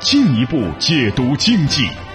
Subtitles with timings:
[0.00, 2.05] 进一步解读经济。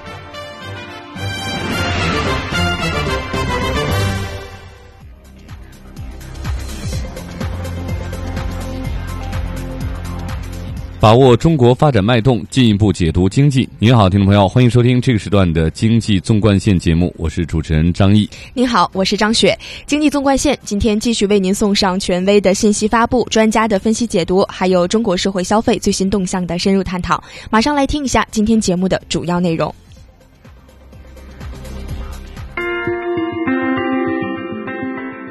[11.02, 13.68] 把握中国发展脉动，进一步解读经济。
[13.80, 18.30] 您好，听众朋友，欢迎收听这个时段的经济纵贯线节目，我是主持人张毅。
[18.54, 19.58] 您好，我是张雪。
[19.88, 27.22] 经济纵贯线今天继续为您送上权威的信息发布、专家的分析解读，还有中国社会消费最新动向的深入探讨。
[27.50, 29.74] 马上来听一下今天节目的主要内容。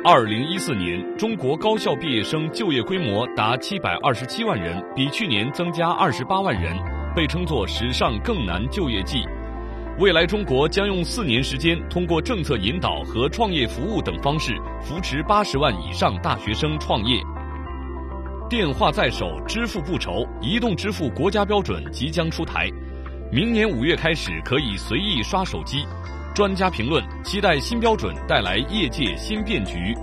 [0.03, 6.75] 二零一四年，中国高校毕业生就业规模达七百二十七万人，比去年增加二十八万人，
[7.15, 9.19] 被称作史上更难就业季。
[9.98, 17.23] 未来中国将用四年时间，通过政策引导和创业服务等方式，扶持八十万以上大学生创业。
[18.48, 22.71] 电话在手，支付不愁，移动支付国家标准即将出台，
[23.31, 25.84] 明年五月开始可以随意刷手机。
[26.34, 29.95] 专家评论：期待新标准带来业界新变局。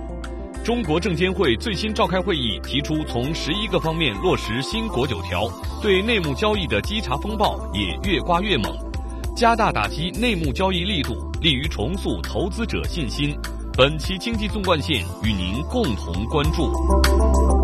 [0.64, 5.48] 中国证监会最新召开会议，提出从十一个方面落实新国九条，
[5.80, 8.76] 对内幕交易的稽查风暴也越刮越猛，
[9.34, 13.34] 加大打击内幕交易力度，利于重塑投资者信心。
[13.76, 17.57] 本期经济纵贯线与您共同关注。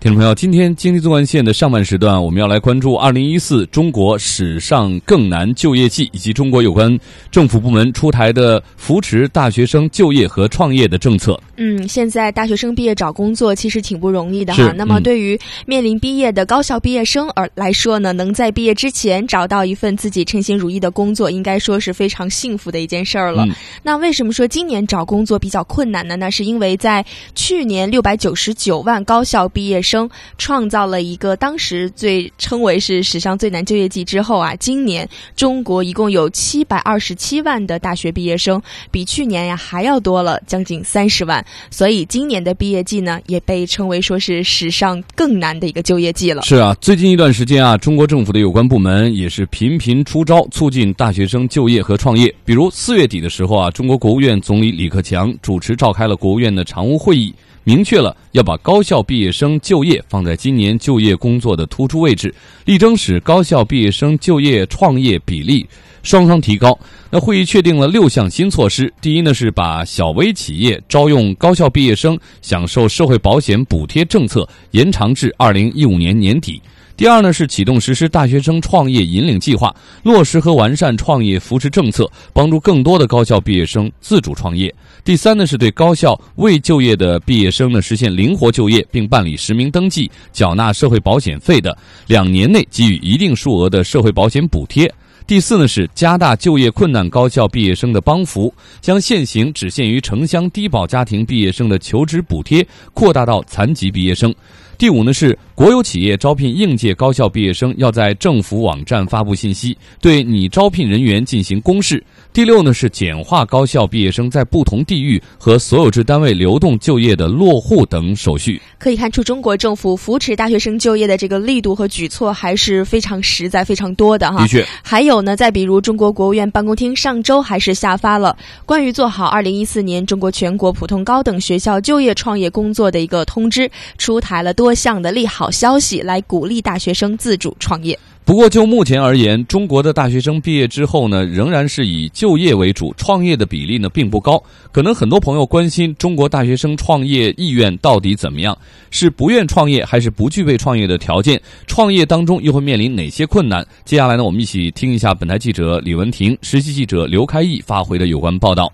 [0.00, 6.96] 听众朋友，今天经济纵贯线的上半时段，我们要来关注二零一四中国史上更难就业季，以及中国有关
[7.32, 11.36] 政府部门出台的扶持大学生就业和创业的政策。
[11.60, 14.72] 嗯，现在大学生毕业找工作其实挺不容易的哈。
[14.76, 23.44] 那么嗯对于面临毕业的高校毕业生而来说呢，能在毕业之前找到一份自己称心如意的工作，应该说是非常幸福的一件事儿了。
[23.44, 26.14] 嗯那为什么说今年找工作比较困难呢？
[26.14, 27.04] 那是因为在
[27.34, 41.44] 去年六百九十九万高校毕业生创造了一个当时最称为是史上最难就业季之后啊，今年中国一共有七百二十七万的大学毕业生，比去年呀还要多了将近三十万。
[41.70, 46.42] 所以今年的毕业季呢，也被称为说是史上更难的一个就业季了。
[46.42, 52.34] 是啊，最近一段时间啊，中国政府的有关部门也是频频出招，促进大学生就业和创业。
[52.44, 57.34] 比如四月底的时候啊，中国国务院总理李克强主持召开了国务院的常务会议，
[57.68, 62.34] 明确了要把高校毕业生就业放在今年就业工作的突出位置，
[62.64, 65.68] 力争使高校毕业生就业创业比例
[66.02, 66.78] 双双提高。
[67.10, 76.62] 那会议确定了六项新措施，第一呢是把小微企业招用高校毕业生享受社会保险补贴政策延长至二零一五年年底。
[76.98, 79.72] 第二呢是启动实施大学生创业引领计划，
[80.02, 84.74] 落实和完善创业扶持政策，帮助更多的高校毕业生自主创业。
[85.04, 91.78] 第三呢是对高校未就业的毕业生呢实现灵活就业，并办理实名登记、缴纳社会保险费的，
[92.08, 94.92] 两年内给予一定数额的社会保险补贴。
[95.24, 104.34] 第四呢是加大就业困难高校毕业生的帮扶，将现行只限于城乡低保家庭毕业生的求职补贴扩大到残疾毕业生。
[104.78, 112.00] 第五呢是国有企业招聘应届高校毕业生要在政府网站发布信息，对拟招聘人员进行公示。
[112.32, 118.62] 第六呢是简化高校毕业生在不同地域和所有制单位流动就业的落户等手续。
[118.78, 124.42] 可以看出，中国政府扶持大学生就业的这个力度和举措还是非常实在、非常多的哈。
[124.42, 137.98] 的确，还有呢，再比如中国国务院办公厅上周还是下发了 关于做好二零一四年中国全国普通高等学校就业创业工作的一个通知，出台了多项的利好消息，来鼓励大学生自主创业。
[138.24, 144.42] 不过，就目前而言，中国的大学生毕业之后呢，仍然是以就业为主，创业的比例呢并不高。
[144.70, 148.56] 可能很多朋友关心中国大学生创业意愿到底怎么样？
[148.90, 151.40] 是不愿创业，还是不具备创业的条件？
[151.66, 153.66] 创业当中又会面临哪些困难？
[153.86, 158.70] 接下来呢，我们一起听一下本台记者李文婷、实习记者刘开义发回的有关报道。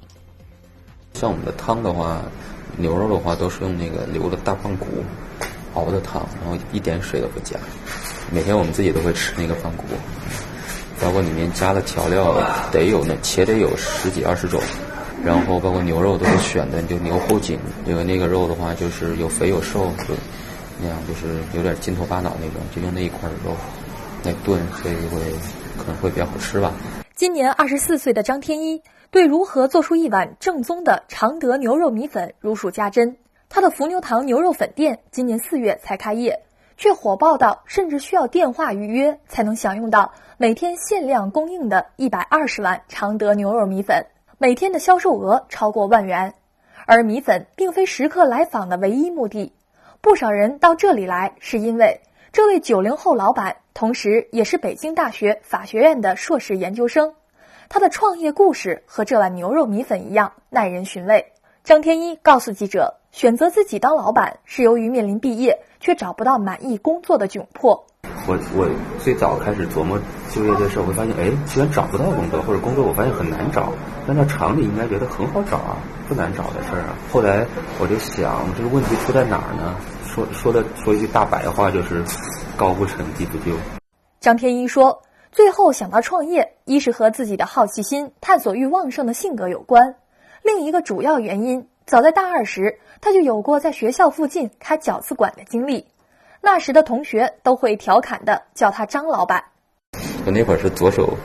[1.12, 2.20] 像我们的汤的话，
[2.76, 4.86] 牛肉的话都是用那个牛的大棒骨
[5.74, 7.56] 熬的汤，然后一点水都不加。
[8.32, 9.84] 每天我们自己都会吃那个棒骨，
[11.00, 12.34] 包括里面加的调料
[12.72, 14.60] 得有那且得有十几二十种，
[15.24, 20.14] 然后包括牛肉都是选的就牛后颈，因为那个肉的话就是有肥有瘦，就
[20.80, 23.54] 那样，就是有点筋头巴脑那种，就用那一块肉
[24.24, 25.20] 来炖，所以会
[25.76, 26.72] 可能会比较好吃吧。
[27.14, 33.16] 今年二十四岁的张天一对如何做出一碗正宗的常德牛肉米粉如数家珍。
[33.54, 36.42] 他的伏牛堂牛肉粉店今年四月才开业，
[36.76, 44.06] 却火爆到甚至需要电话预约才能享用到每天限量供应的一百二十碗常德牛肉米粉，
[44.38, 46.34] 每天的销售额超过万元。
[46.84, 49.52] 而米粉并非食客来访的唯一目的，
[50.00, 52.00] 不少人到这里来是因为
[52.32, 53.58] 这位九零后老板。
[53.72, 57.14] 同时，也是北京大学法学院的硕士研究生，
[57.68, 61.30] 他的创业故事和这碗牛肉米粉一样耐人寻味。
[61.62, 67.86] 张天一告诉记者，选择自己当老板是由于面临毕业却找不到满意工作的窘迫。
[68.26, 68.68] 我我
[68.98, 70.00] 最早开始琢磨
[70.32, 73.72] 就业这事，我会发现，哎，居然找不到工作，或者工作我发现很难找。
[74.04, 75.76] 但在厂里应该觉得很好找啊，
[76.08, 76.98] 不难找的事儿啊。
[77.12, 77.46] 后来
[77.78, 79.76] 我就想，这个问题出在哪儿呢？
[80.04, 82.02] 说说的说一句大白话就是。
[82.56, 83.56] 高不成低不就。
[84.20, 89.94] 张天一说，最后想到创业，一是和自己的好奇心、探索欲旺盛的性格有关，
[90.42, 95.84] 另一个主要原因，早在大二时，他就有过在学校附近开饺子馆的经历。
[96.40, 99.42] 那时的同学都会调侃的叫他张老板。
[100.26, 101.16] 我那会儿是左手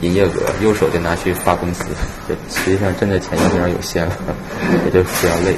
[0.00, 0.30] 营业额，
[0.62, 1.84] 右手就拿去发工资，
[2.28, 4.16] 这实际上挣的钱就非常有限了，
[4.86, 5.56] 也就非常累。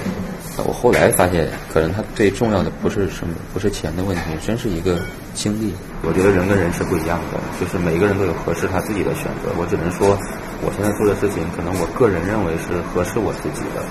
[0.66, 4.98] 我后来发现，可能他最重要的不是什么，不是钱的问题，真是一个
[5.32, 5.74] 经历。
[6.02, 9.52] 我觉得人跟人是不一样的，就是每个人都有合适他自己的选择。
[9.56, 10.18] 我只能说，
[10.60, 13.82] 我现在做的事情，可能我个人认为是合适我自己的。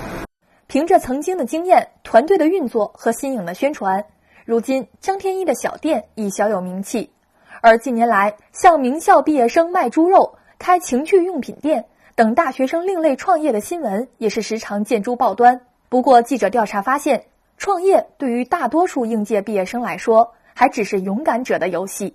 [0.70, 4.06] 凭着曾经的经验、团队的运作和新颖的宣传，
[4.44, 7.10] 如今张天一的小店已小有名气。
[7.60, 15.60] 而近年来，像名校毕业生卖猪肉、开情趣用品店等大学生另类创业的新闻，也是时常见诸报端。
[15.88, 17.24] 不过，记者调查发现，
[17.58, 22.14] 创业对于大多数应届毕业生来说，还只是勇敢者的游戏。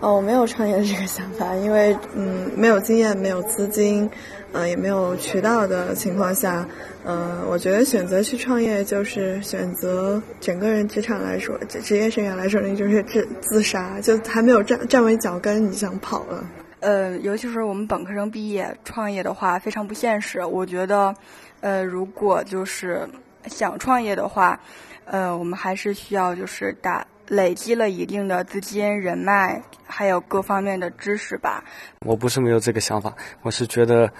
[0.00, 4.08] 哦，我没有创业这个想法，因为嗯，没有经验，没有资金，
[4.52, 6.66] 呃，也没有渠道的情况下，
[7.04, 16.44] 呃，我觉得选择去创业就是选择整个人职场来说，职职业生涯来说，那就是自自杀，就还没有站站稳脚跟，你想跑了。
[16.80, 20.44] 呃，尤其是我们本科生毕业创业的话，非常不现实。
[20.44, 21.14] 我觉得。
[21.62, 23.08] 呃，如果就是
[23.46, 24.60] 想创业的话，
[25.06, 31.64] 呃，我们还是需要就是打累积了一定的资金、人脉，还有各方面的知识吧。
[32.04, 34.12] 我不是没有这个想法，我是觉得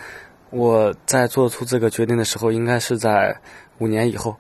[0.51, 3.37] 我在做出这个决定的时候，应该是在
[3.79, 4.37] 五年以后。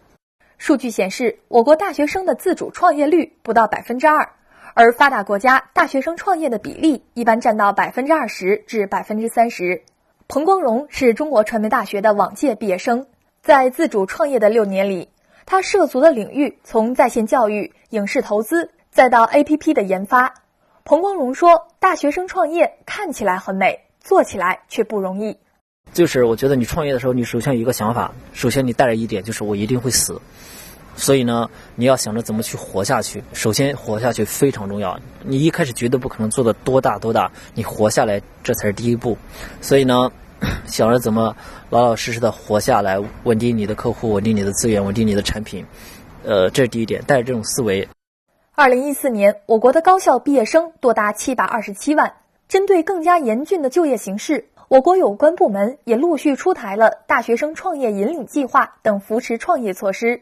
[0.58, 4.30] 数据显示，我国大学生的自主创业率不到百分之二，
[4.74, 9.82] 而发达国家大学生创业的比例一般占到百分之二十至百分之三十。
[10.28, 13.06] 彭光荣是中国传媒大学的往届毕业生，
[13.42, 15.10] 在自主创业的六年里，
[15.46, 20.34] 他涉足的领域从在线教育、影视投资，再到 APP 的研发。
[20.84, 25.38] 彭光荣说：“大学生创业看起来很美，做起来却不容易。
[25.92, 30.20] 就是我觉得你创业的时候，你首先有一个想法，首先你带着一点，就是我一定会死。
[30.96, 33.22] 所以呢，你要想着怎么去活下去。
[33.32, 34.98] 首先，活下去非常重要。
[35.22, 39.16] 你一开始绝对不可能做的多大多大，你活下来这才是第一步。
[39.60, 40.10] 所以呢，
[40.66, 41.36] 想着怎么
[41.70, 45.64] 老老实实的活下来，稳定你的客户，稳定你的资源，稳定你的产品。
[46.24, 47.88] 呃，这是第一点，带着这种思维。
[48.54, 52.14] 二零一四年，我国的高校毕业生多达七百二十七万。
[52.48, 60.20] 针对更加严峻的就业形势，我国有关部门也陆续出台了大学生创业引领计划等扶持创业措施。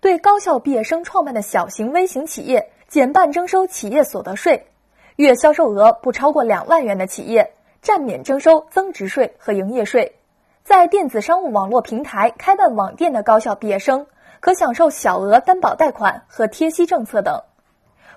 [0.00, 4.66] 对高校毕业生创办的小型微型企业减半征收企业所得税，
[5.14, 10.16] 月销售额不超过两万元的企业暂免征收增值税和营业税。
[10.62, 14.06] 在电子商务网络平台开办网店的高校毕业生
[14.40, 17.42] 可享受小额担保贷款和贴息政策等。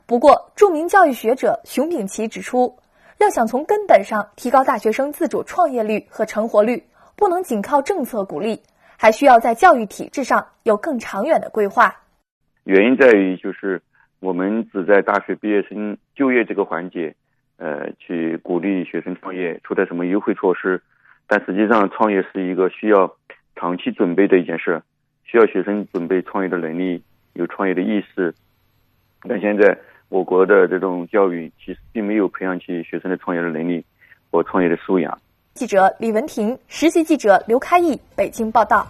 [0.05, 2.77] 不过，著名教育学者熊丙奇指出，
[3.19, 8.61] 要想从根本上提高大学生自主创业率和成活率，不能仅靠政策鼓励。
[8.95, 11.93] 还需要在教育体制上有更长远的规划。
[12.63, 13.81] 原因在于，就是
[14.21, 17.13] 我们只在大学毕业生就业这个环节，
[17.57, 20.81] 呃，去鼓励学生创业，出台什么优惠措施。
[21.27, 23.15] 但实际上，创业是一个需要
[23.55, 24.81] 长期准备的一件事，
[25.23, 27.01] 需要学生准备创业的能力，
[27.33, 28.33] 有创业的意识。
[29.21, 29.77] 但现在
[30.09, 33.85] 我国的这种教育其实并没有培养起学生的创业的能力
[34.29, 35.17] 和创业的素养。
[35.53, 38.85] 记者李文婷，实习记者刘开义，北京报道。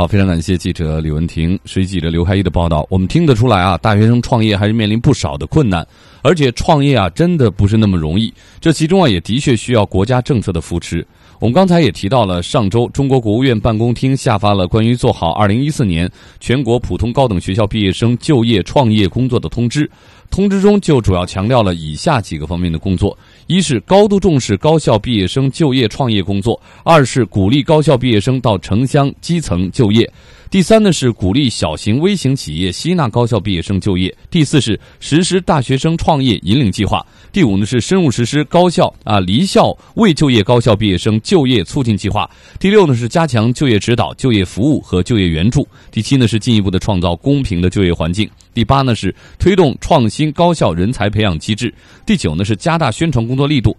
[0.00, 2.86] 好，非常感谢记者李文婷、随记者刘开义的报道。
[2.88, 5.86] 我们听得出来啊，大学生创业还是面临不少的困难，
[6.22, 8.32] 而且创业啊，真的不是那么容易。
[8.62, 11.06] 这其中啊，也的确需要国家政策的扶持。
[11.38, 19.90] 我们刚才也提到了，上周中国国务院办公厅下发了关于做好二零一四年全国普通高等学校毕业生就业创业工作的通知。
[20.30, 23.18] 通知中就主要强调了以下几个方面的工作：
[23.50, 26.54] 一是高度重视高校毕业生就业创业工作；
[26.84, 30.08] 二是鼓励高校毕业生到城乡基层就业。
[30.50, 42.28] 第三呢是鼓励小型微型企业吸纳高校毕业生就业，第四是实施大学生创业引领计划，第五呢是深入实施高校啊离校未就业高校毕业生就业促进计划，
[42.58, 51.72] 第六呢是加强就业指导、就业服务和就业援助，第七呢是进一步的创造公平的就业环境，第八呢是推动创新高校人才培养机制，
[52.04, 53.76] 第九呢是加大宣传工作力度。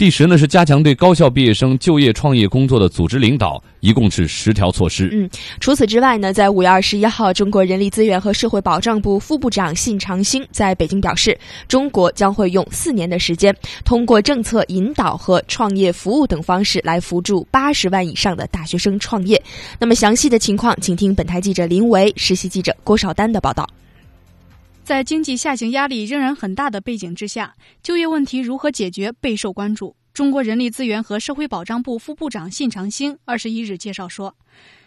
[0.00, 5.10] 第十呢是加强对高校毕业生就业创业工作的组织领导，一共是十条措施。
[5.12, 5.28] 嗯，
[5.60, 11.38] 除此之外呢，在五月二十一号，中国人力资源和社会保障部副部长信长星在北京表示，
[11.68, 13.54] 中国将会用四年的时间，
[13.84, 19.38] 通过政策引导和创业服务等方式来扶助八十万以上的大学生创业。
[19.78, 23.68] 那么详细的情况，请听本台记者林维、实习记者郭少丹的报道。
[24.90, 29.94] 在经济下行压力仍然很大的背景之下，就业问题如何解决备受关注。
[30.12, 34.36] 中国人力资源和社会保障部副部长信长星二十一日介绍说，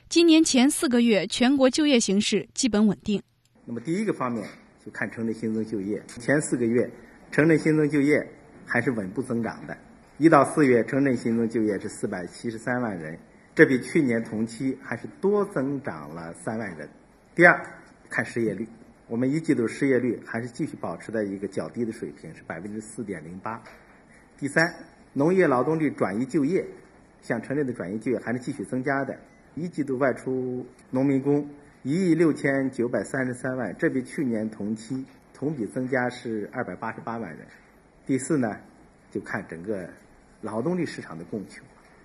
[0.10, 3.24] 今年前四个月全国就业形势基本稳定。
[3.64, 4.46] 那么第一个方面
[4.86, 6.92] 就看城镇新增就业，前四个月
[7.32, 8.22] 城镇新增就业
[8.66, 9.78] 还是稳步增长的，
[10.18, 13.18] 一到四月城镇新增就业是四百七十三万人，
[13.56, 16.90] 这比去年同期还是多增长了三万人。
[17.34, 17.80] 第二，
[18.10, 18.68] 看失业率。
[19.08, 23.62] 我们一季度失业率还是继续保持在一个较低的水平，是百分之四点零八。
[24.38, 24.64] 第三，
[25.12, 26.66] 农业劳动力转移就业，
[27.22, 29.20] 向城镇的转移就业还是继续增加的。
[29.56, 31.48] 一季度外出农民工
[31.84, 37.46] 一亿六千九百三十三万，这比去年同期同比增加是二百八十八万人。
[38.06, 38.58] 第四呢，
[39.12, 39.90] 就看整个
[40.42, 41.62] 劳动力市场的供求。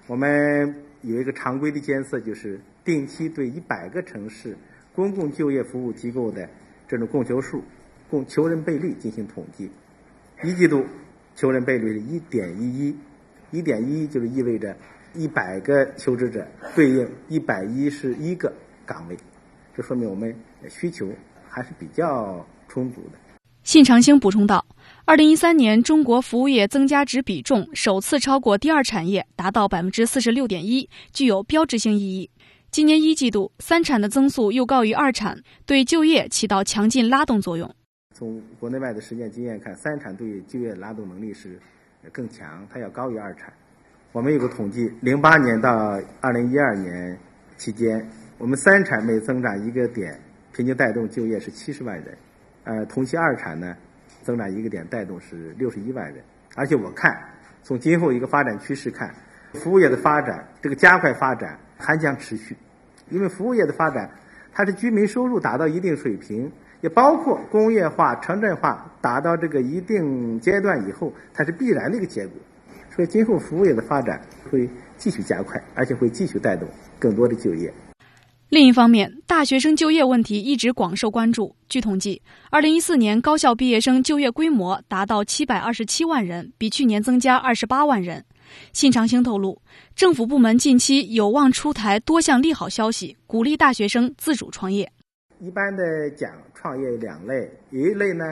[0.08, 4.56] 我们有一个常规的监测，就是定期对一百个城市
[4.92, 6.48] 公共就业服务机构的。
[6.88, 7.62] 这种供求数、
[8.10, 9.70] 供求人倍率进行统计，
[10.42, 10.84] 一季度
[11.36, 12.96] 求人倍率是一点一一，
[13.50, 14.74] 一点一就是意味着
[15.14, 18.52] 一百个求职者对应一百一十一个
[18.86, 19.16] 岗位，
[19.76, 20.34] 这说明我们
[20.68, 21.06] 需求
[21.46, 23.18] 还是比较充足的。
[23.64, 24.64] 信长兴补充道：，
[25.04, 32.30] 二零一三年中国服务业增加值比重首次超过第二产业，达到百分之四十六点一，具有标志性意义。
[32.70, 37.74] 今年一季度，三产的增速又高于二产，对就业起到强劲拉动作用。
[38.14, 41.58] 从国内外的实践经验看，三产对就业拉动能力是
[42.12, 43.50] 更强，它要高于二产。
[44.12, 47.18] 我们有个统计，零八年到二零一二年
[47.56, 48.06] 期间，
[48.36, 50.20] 我们三产每增长一个点，
[50.52, 52.18] 平均带动就业是七十万人。
[52.64, 53.74] 呃，同期二产呢，
[54.22, 56.22] 增长一个点带动是六十一万人。
[56.54, 57.18] 而且我看，
[57.62, 59.12] 从今后一个发展趋势看，
[59.54, 61.58] 服务业的发展，这个加快发展。
[61.78, 62.56] 还将持续，
[63.08, 64.10] 因为服务业的发展，
[64.52, 72.34] 它是居民收入达到一定水平，也包括工业化、城镇化达到这个一定阶段以后，它是必然的一个结果。
[72.90, 74.20] 所以，今后服务业的发展
[74.50, 76.68] 会继续加快，而且会继续带动
[76.98, 77.72] 更多的就业。
[78.48, 81.54] 另一方面，大学生就业问题一直广受关注。
[81.68, 88.24] 据统计，二零一四年高校毕业生就业规模达到七百二十七万人，比去年增加二十八万人。
[88.72, 89.60] 信长兴透露，
[89.94, 94.90] 政府部门近期有望出台多项利好消息，鼓励大学生自主创业。
[95.40, 98.24] 一般的讲，创业两类，一类呢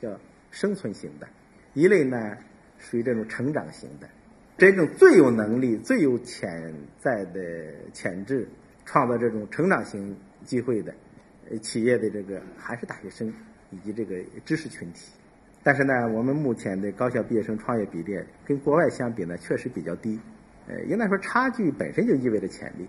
[0.00, 0.08] 叫
[0.50, 1.26] 生存型的，
[1.74, 2.16] 一类呢
[2.78, 4.08] 属于这种成长型的。
[4.58, 7.40] 真正最有能力、最有潜在的
[7.94, 8.46] 潜质，
[8.84, 10.94] 创造这种成长型机会的
[11.50, 13.32] 呃企业的这个，还是大学生
[13.70, 15.12] 以及这个知识群体。
[15.62, 20.18] 但是呢，我们目前的高校毕业生创业比例跟国外相比呢，确实比较低。
[20.66, 22.88] 呃，应该说差距本身就意味着潜力。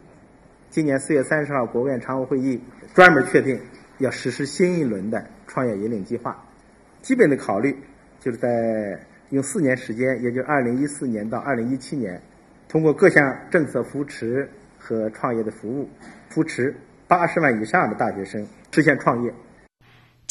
[0.70, 2.62] 今年四月三十号，国务院常务会议
[2.94, 3.60] 专门确定
[3.98, 6.46] 要实施新一轮的创业引领计划。
[7.01, 7.75] 基本的考虑
[8.20, 8.48] 就是在
[9.32, 12.22] 用四年时间，也就二零一四年到二零一七年，
[12.70, 15.90] 通过各项政策扶持和创业的服务，
[16.30, 16.74] 扶持
[17.08, 19.34] 八十万以上的大学生实现创业。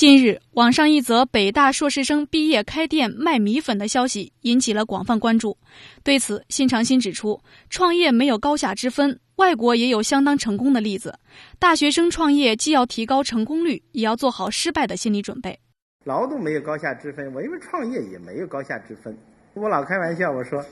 [0.01, 5.59] 近日，网上一则北大硕士生毕业开店卖米粉的消息引起了广泛关注。
[6.03, 7.39] 对此，信长新指出，
[7.69, 11.19] 创业没有高下之分，外国也有相当成功的例子。
[11.59, 15.61] 大学生创业既要提高成功率，也要做好失败的心理准备。
[16.07, 19.15] 劳动没有高下之分，我因为创业也没有高下之分。
[19.53, 20.65] 我老开玩笑，我说，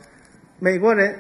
[0.58, 1.14] 美国人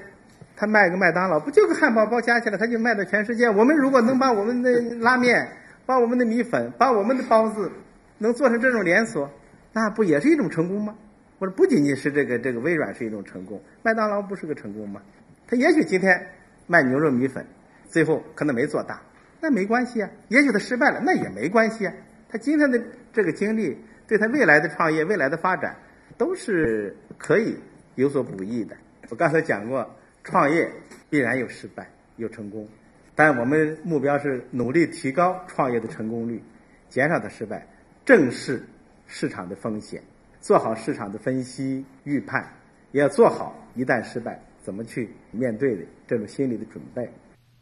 [0.56, 3.50] 他卖个麦当劳，不就个汉堡包加起来他就卖到全世界。
[3.50, 5.46] 我们如果能把我们的拉面、
[5.84, 7.70] 把我们的米粉、把我们的包子。
[8.18, 9.30] 能做成这种连锁，
[9.72, 10.94] 那不也是一种成功吗？
[11.38, 15.00] 或者不仅仅是这个这个微软是一种成功，麦当劳不是个成功吗？
[15.46, 16.28] 他也许今天
[16.66, 17.46] 卖牛肉米粉，
[17.86, 19.00] 最后可能没做大，
[19.40, 20.10] 那没关系啊。
[20.28, 21.94] 也许他失败了，那也没关系啊。
[22.28, 22.82] 他今天的
[23.12, 25.76] 这个经历，对他未来的创业、未来的发展，
[26.18, 27.56] 都是可以
[27.94, 28.76] 有所补益的。
[29.08, 29.88] 我刚才讲过，
[30.24, 30.70] 创业
[31.08, 32.68] 必然有失败，有成功，
[33.14, 36.42] 但我们目标是努力提高创业的成功率，
[36.90, 37.66] 减少的失败，
[38.08, 38.66] 正视
[39.06, 40.02] 市场的风险，
[40.40, 42.42] 做好市场的分析预判，
[42.90, 47.06] 也要做好一旦失败怎么去面对的这种心理的准备。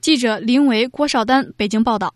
[0.01, 2.15] 记者林维、郭少丹，北京报道。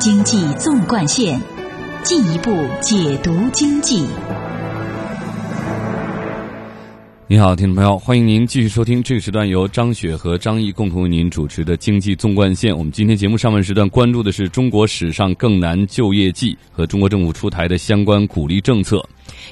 [0.00, 1.40] 经济纵贯线，
[2.02, 4.08] 进一步解读经济。
[7.32, 12.74] 你好，听众朋友，欢迎您继续收听这个时段由张雪和张毅共同为您主持的《经济纵贯线》。
[12.76, 19.02] 我们今天节目上半时段关注的是中国史上更难就业季和中国政府出台的相关鼓励政策。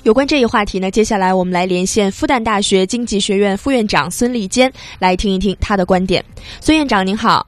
[0.02, 6.22] 有关这一话题呢，接下来我们来连线复旦大学经济学院副院长孙立坚，来听一听他的观点。
[6.60, 7.46] 孙院长您好。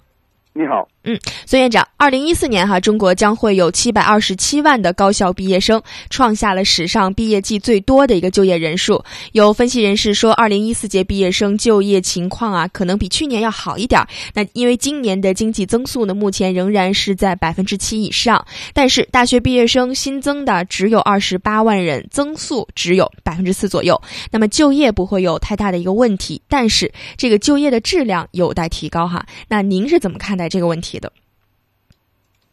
[0.54, 9.04] 你好，嗯，孙院长，二零一四年哈，中国将会有七百二十七万的高校毕业生，创下了史上毕业季最多的一个就业人数。
[9.32, 14.00] 有分析人士说，二零一四届毕业生就业情况啊，可能比去年要好一点。
[14.32, 24.00] 那因为今年的经济增速呢，目前仍然是在百分之七以上，但是大学毕业生新增的只有二十八万人，增速只有百分之四左右。
[24.30, 29.26] 那么就业不会有太大的一个问题，但是这个就业的质量有待提高哈。
[29.48, 30.48] 那您是怎么看待？
[30.52, 31.12] 这个问题的，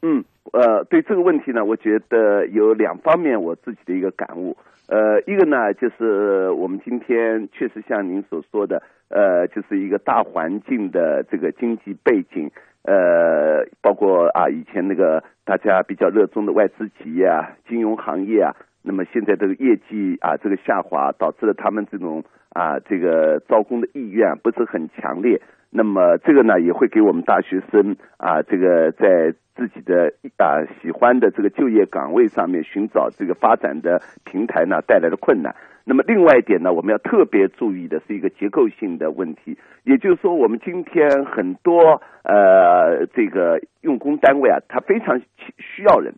[0.02, 4.56] 嗯，呃，对这个问题呢，我觉得有两方面我自己的一个感悟。
[4.88, 12.50] 呃，一个呢，就是我们今天确实像您所说的，呃，就是一个大环境的这个经济背景，
[12.82, 25.40] 呃，包括啊以前那个大家比较热衷的外资企业啊、金融行业啊，那么现在这个业绩啊这个下滑，导致了他们这种啊这个招工的意愿不是很强烈。
[25.72, 35.56] 那么这个呢，也会给我们大学生啊，这个在自己的啊喜欢的这个就业岗位上面寻找这个发展的平台呢，带来的困难。
[35.86, 45.20] 那么另外一点呢，我们要特别注意的是一个结构性的问题，也就是说，我们今天很多呃这个用工单位啊，他非常
[45.58, 46.14] 需要人。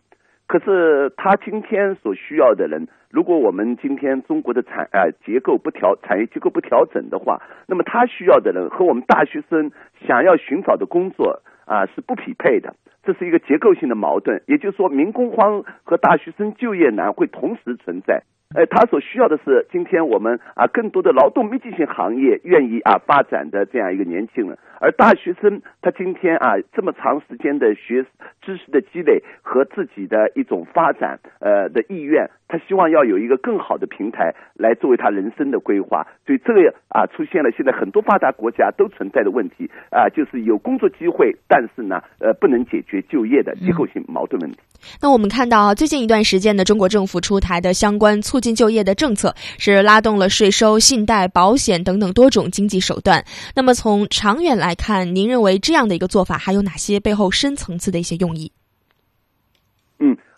[0.52, 9.70] 可是他今天所需要的人，如果我们今天中国的产啊结构不调，产业结构不调整的话，那么他需要的人和我们大学生
[10.06, 14.42] 想要寻找的工作啊是不匹配的，这是一个结构性的矛盾。
[14.46, 18.22] 也就是说，民工荒和大学生就业难会同时存在。
[18.54, 28.04] 呃，他所需要的是今天我们啊更多的劳动密集型行业愿意啊发展的这样一个年轻人，而大学生他今天啊这么长时间的学
[28.40, 44.58] 知识的积累和自己的一种发展呃的意愿，他希望要有一个更好的平台来作为他人生的规划，所以这个啊出现了现在很多发达国家都存在的问题啊，就是有工作机会，但是呢呃不能解决就业的结构性矛盾问题。
[45.00, 53.24] 那我们看到啊，最近一段时间呢，中国政府出台的相关促进就业的政策，是拉动了税收、信贷、保险等等多种经济手段。
[53.56, 58.52] 那么从长远来看，您认为这样的一个做法还有哪些背后深层次的一些用意？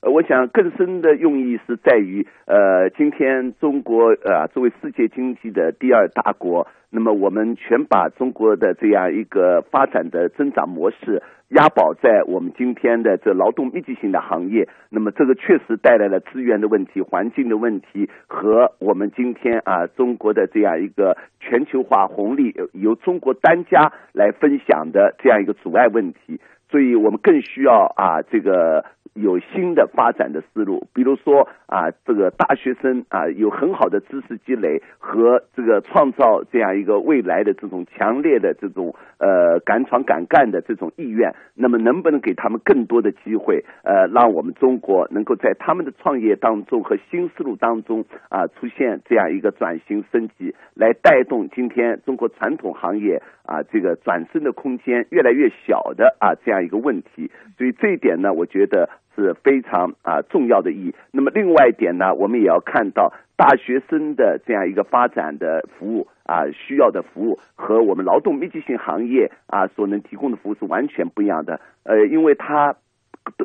[0.04, 11.22] 嗯，我想更深的用意是在于，呃，今天中国呃作为世界经济的第二大国，那么我们全把中国的这样一个发展的增长模式。
[11.50, 26.40] 押宝在我们今天的这劳动密集型的行业，那么这个确实带来了资源的问题、环境的问题和我们今天啊中国的这样一个全球化红利由中国单家来分享的这样一个阻碍问题，
[26.70, 28.84] 所以我们更需要啊这个。
[29.14, 43.64] 有新的发展的思路，比如说啊，这个大学生啊有很好的知识积累和这个创造这样一个未来的这种强烈的这种呃敢闯敢干的这种意愿，那么能不能给他们更多的机会？
[43.84, 57.30] 呃，让我们中国能够在他们的创业当中和新思路当中啊出现这样一个转型升级，来带动今天中国传统行业啊这个转身的空间越来越小的啊这样一个问题。
[57.56, 58.90] 所以这一点呢，我觉得。
[59.14, 60.94] 是非常啊重要的意义。
[61.12, 71.60] 那么另外一点呢，我们也要看到大学生的这样一个发展的服务啊，需要的服务和我们劳动密集型行业啊所能提供的服务是完全不一样的。
[71.84, 72.76] 呃，因为它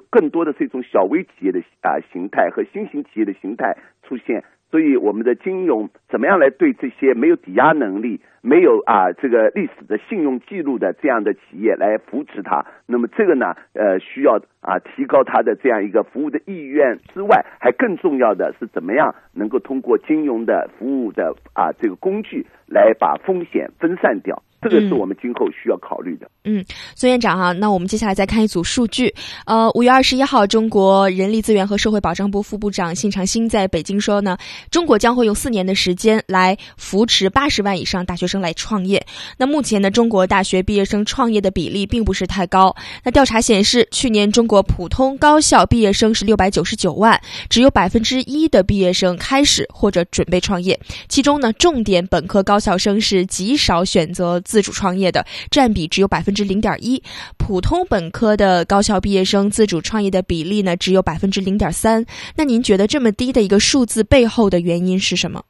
[0.09, 4.43] 更多的是一种小微企业的啊形态和新型企业的形态出现。
[4.69, 12.63] 所以我们的金融怎么样来对这些没有抵押能力、没有啊这个历史的信用记录的这样的企业来扶持它？
[12.85, 24.43] 那么这个呢，呃，需要啊提高它的这样一个服务的意愿之外，还更重要的是怎么样能够通过金融的服务的啊这个工具来把风险分散掉。
[24.61, 26.29] 这个是我们今后需要考虑的。
[26.43, 26.63] 嗯，
[26.95, 29.13] 孙院长哈，那我们接下来再看一组数据。
[29.45, 34.37] 呃，五月二十一号，中国人力资源和社会保障部副部长信长新在北京说呢，
[34.69, 39.05] 中国将会用四年的时间来扶持八十万以上大学生来创业。
[39.37, 42.75] 那目前呢，中国大学毕业生创业的比例并不是太高。
[43.03, 47.19] 那调查显示，去年中国普通高校毕业生是六百九十九万，
[47.49, 50.77] 只有百分之一的毕业生开始或者准备创业。
[51.07, 54.41] 其中呢，重点本科高校生是极少选择。
[54.49, 57.03] 自主创业的占比只有百分之零点一，
[57.37, 62.03] 普通本科的高校毕业生自主创业的比例呢只有百分之零点三。
[62.35, 65.43] 那您觉得这么低的一个数字背后的原因是什么？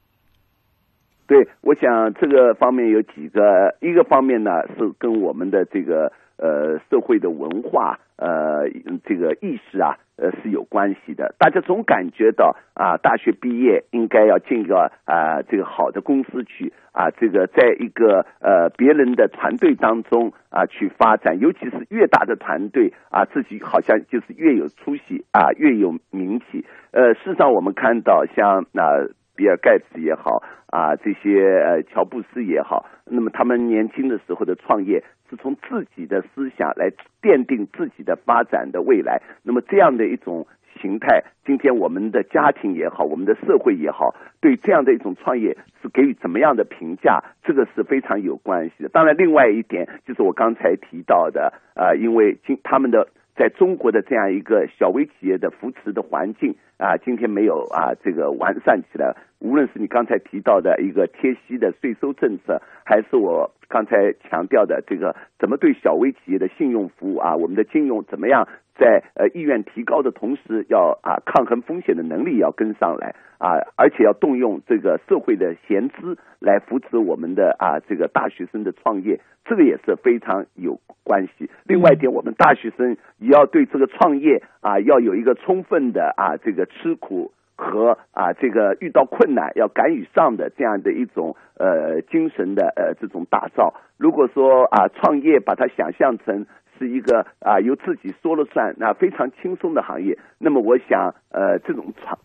[1.28, 8.68] 对，我想这个方面有几个，一个方面呢是跟我们的这个呃社会的文化呃
[9.06, 9.96] 这个意识啊。
[10.22, 11.34] 呃，是有关系的。
[11.40, 26.66] 大家总感觉到啊，大学毕业应该要进个啊这个好的公司去啊，这个在一个呃别人的团队当中啊去发展，尤其是越大的团队啊，自己好像就是越有出息啊，越有名气。
[26.92, 35.02] 呃，事实上我们看到像那比尔盖茨也好啊，这些呃乔布斯也好，那么他们年轻的时候的创业。
[35.30, 36.90] 是从自己的思想来
[37.22, 39.22] 奠定自己的发展的未来。
[39.44, 40.48] 那么这样的一种
[40.82, 47.22] 形态，今天我们的家庭也好，我们的社会也好，对这样的一种创业是给予怎么样的评价？
[47.44, 48.90] 这个是非常有关系的。
[48.90, 53.08] 当然，另外一点就是我刚才提到的啊，因为今他们的
[53.40, 59.16] 在中国的这样一个小微企业的扶持的环境啊，今天没有啊这个完善起来。
[59.40, 63.50] 无论是你刚才提到的一个贴息的税收政策，还是我。
[63.70, 68.48] 刚才强调的这个怎么对小微企业的信用服务啊，我们的金融怎么样
[68.80, 81.50] 在呃意愿提高的同时，要啊抗衡风险的能力要跟上来啊，而且要动用这个社会的闲资来扶持我们的啊这个大学生的创业，这个也是非常有关系。
[81.66, 87.32] 另外一点，我们大学生也要对这个创业啊要有一个充分的啊这个吃苦。
[87.62, 93.74] 和啊，这个遇到困难要敢于上的这样的一种呃精神的呃这种打造。
[93.98, 96.46] 如果说啊创业把它想象成
[96.80, 102.18] 是一个啊由自己说了算，那非常轻松的行业，那么我想呃这种创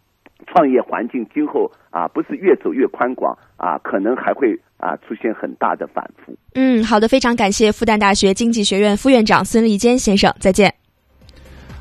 [0.47, 6.35] 创业环境今后啊不是越走越宽广啊，可能还会啊出现很大的反复。
[6.55, 10.84] 嗯，好的，非常感谢复旦大学经济学院副院长孙立坚先生，再见。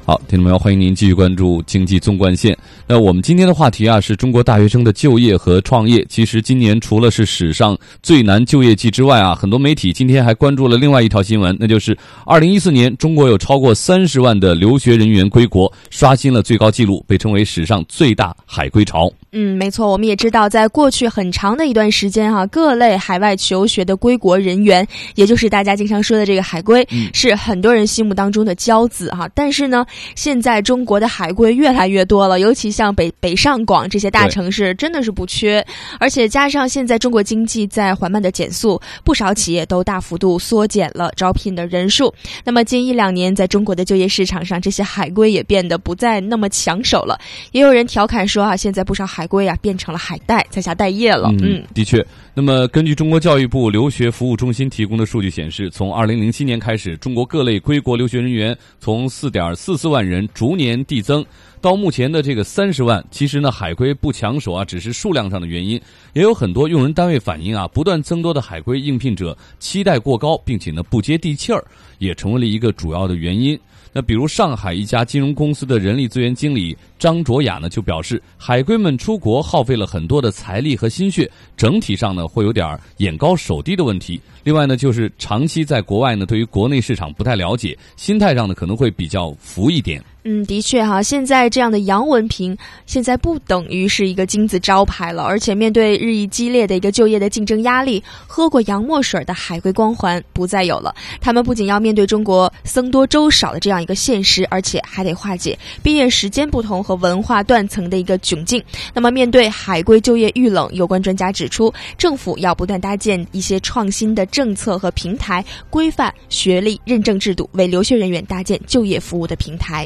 [0.05, 2.57] 好，听众朋友，欢迎您继续关注经济纵贯线。
[2.85, 6.05] 那我们今天的话题啊，是中国大学生的就业和创业。
[6.09, 19.09] 其实今年除了是史上最难就业季之外啊，很多媒体今天还关注了另外一条新闻，那就是二零一四年中国有超过三十万的留学人员归国，刷新了最高纪录，被称为史上最大海归潮。
[19.35, 29.27] 嗯，没错，我们也知道，在过去很长的一段时间哈，各类海外求学的归国人员，也就是大家经常说的这个海归，是很多人心目当中的骄子哈。
[29.33, 35.65] 但是呢，现在中国的海归越来越多了，尤其像北北上广这些大城市，真的是不缺。
[35.99, 42.13] 而且加上现在中国经济在缓慢的减速，不少企业都大幅度缩减了招聘的人数。
[42.43, 47.19] 那么近一两年，在中国的就业市场上，这些海归也变得不再那么抢手了。
[47.51, 51.33] 也有人调侃说啊，现在不少海海归啊，变成了海带，在下待业了。
[51.39, 52.05] 嗯，的确。
[52.33, 61.25] 那么，根据中国教育部留学服务中心提供的数据显示，从二零零七年开始，中国各类归国留学人员从四点四四万人逐年递增，
[61.61, 63.01] 到目前的这个三十万。
[63.11, 65.79] 其实呢，海归不抢手啊，只是数量上的原因。
[66.11, 71.63] 也有很多用人单位反映啊，不断增多的海归应聘者期待过高，并且呢不接地气儿，
[71.97, 73.57] 也成为了一个主要的原因。
[73.95, 84.19] 那比如上海一家金融公司的人力资源经理张卓雅呢，就表示，海归们出国耗费了很多的财力和心血，整体上呢会有点眼高手低的问题。
[84.43, 90.03] 另外呢，就是长期在国外呢，对于国内市场不太了解，心态上呢可能会比较浮一点。
[90.25, 100.95] 嗯，的确哈，现在这样的洋文凭现在不等于是一个金字招牌了，而且面对日益激烈的一个就业的竞争压力，喝过洋墨水的海归光环不再有了。
[101.19, 108.63] 他们不仅要面对中国僧多粥少的这样一个现实，而且还得化解毕业时间不同和文化断层的一个窘境。
[108.93, 119.85] 那么，面对海归就业遇冷，有关专家指出，政府要不断搭建一些创新的政策和平台，规范学历认证制度，为留学人员搭建就业服务的平台。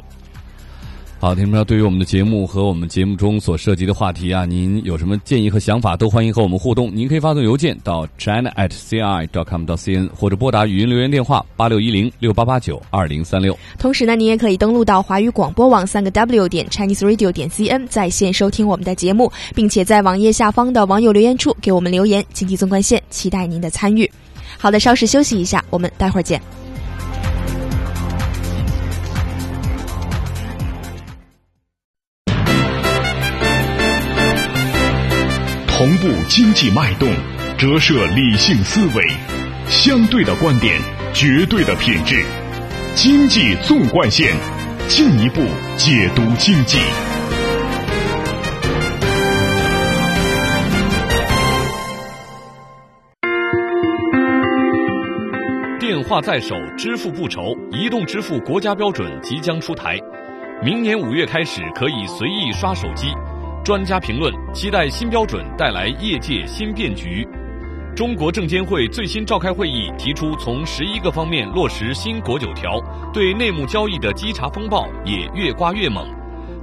[1.20, 6.96] 好，听众朋友，对于我们的节目和我们节目中所涉及的话题啊，您有什么建议和想法，都欢迎和我们互动。
[6.96, 13.58] 您可以发送邮件到 china at ci dot com 到 cn，或者拨打语音留言电话八六一零六八八九二零三六。
[13.80, 22.24] 同时呢，您也可以登录到华语广播网三个 w 点 chinese radio 点 cn，在线收听我们的节目，并且在网页下方的网友留言处给我们留言。
[22.32, 24.10] 经济纵贯线，期待您的参与。
[24.60, 26.40] 好的，稍事休息一下，我们待会儿见。
[35.78, 37.08] 同步经济脉动，
[37.56, 39.08] 折射理性思维，
[39.68, 40.76] 相对的观点，
[41.14, 42.26] 绝对的品质。
[42.96, 44.36] 经济纵贯线，
[44.88, 45.44] 进一步
[45.76, 46.80] 解读经济。
[55.80, 57.56] 电话在手，支付不愁。
[57.72, 60.00] 移动支付国家标准即将出台，
[60.64, 63.10] 明年五月开始可以随意刷手机。
[63.68, 67.28] 专家评论期待新标准带来业界新变局。
[67.94, 72.80] 中国证监会最新召开会议，提出从十一个方面落实新国九条，
[73.12, 76.08] 对内幕交易的稽查风暴也越刮越猛，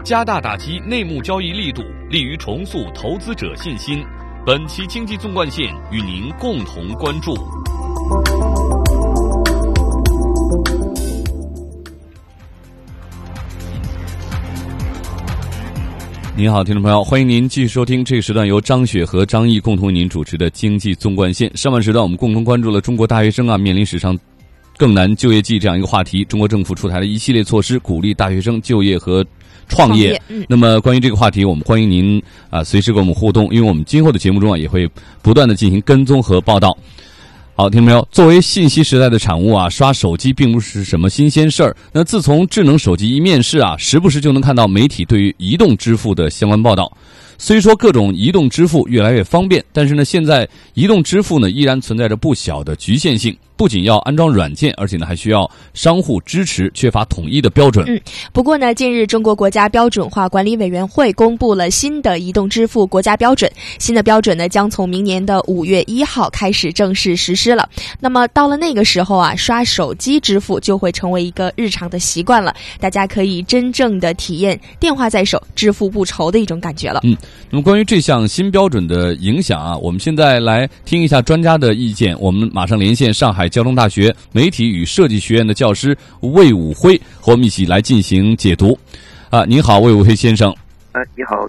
[0.02, 4.02] 加大打击内幕交易力度，利于重塑投资者信心。
[4.46, 7.34] 本期经济纵贯线与您共同关注。
[16.36, 21.48] 您好，听众朋友，欢迎您继续收听这个时段由张雪和张毅共同为您主持的经济纵贯线。
[21.56, 24.18] 上半时段我们共同关注了中国大学生啊面临史上
[24.76, 29.24] 更难就业季这样一个话题，中国政府出台了一系列措施，鼓励大学生就业和
[29.68, 30.20] 创业。
[30.28, 32.20] 嗯、那么关于这个话题，我们欢迎您
[32.50, 34.90] 啊随时跟我们互动，因为我们今后的节目中啊也会
[35.22, 36.76] 不断的进行跟踪和报道。
[37.56, 38.08] 好，听没有？
[38.10, 41.76] 作为信息时代的产物啊，刷手机并不是什么新鲜事儿。
[41.92, 46.92] 那自从智能手机一面世啊，时不时就能看到媒体对于移动支付的相关报道。
[47.38, 53.36] 虽说各种移动支付越来越方便，但是呢，现在移动支付呢依然存在着不小的局限性。
[53.56, 57.84] 不仅要安装软件，而且呢还需要商户支持，缺乏统一的标准。
[57.88, 58.00] 嗯，
[58.32, 67.68] 不过呢，近日中国国家标准化管理委员会公布了新的移动支付国家标准，新的标准呢将从明年的五月一号开始正式实施了。
[68.00, 77.00] 那么到了那个时候啊，刷手机支付就会成为一个日常的习惯了， 大家可以真正的体验电话在手、支付不愁的一种感觉了。
[77.04, 77.16] 嗯，
[77.50, 82.18] 那么关于这项新标准的影响啊，我们现在来听一下专家的意见。
[82.20, 83.43] 我们马上连线上海。
[83.48, 88.78] 交通大学媒体与设计学院的教师魏武辉和我们一起来进行解读。
[89.30, 90.54] 啊，您好，魏武辉先生。
[90.92, 91.48] 哎，你好。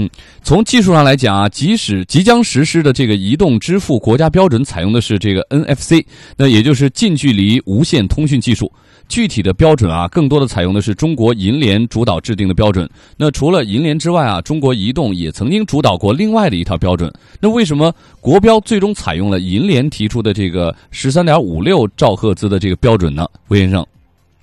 [0.00, 0.08] 嗯，
[0.44, 6.06] 从技术上来讲啊，即使即将实施的这个移动支付国家标准采用的是这个 NFC，
[6.36, 8.70] 那也就是近距离无线通讯技术。
[9.08, 12.88] 具体的标准啊，更多的采用的是中国银联主导制定的标准。
[13.16, 17.12] 那除了银联之外啊，中国移动也曾经主导过另外的一套标准。
[17.40, 23.26] 那为什么国标最终采用了银联提出的这个十三点五六兆赫兹的这个标准呢？
[23.48, 23.84] 魏先生，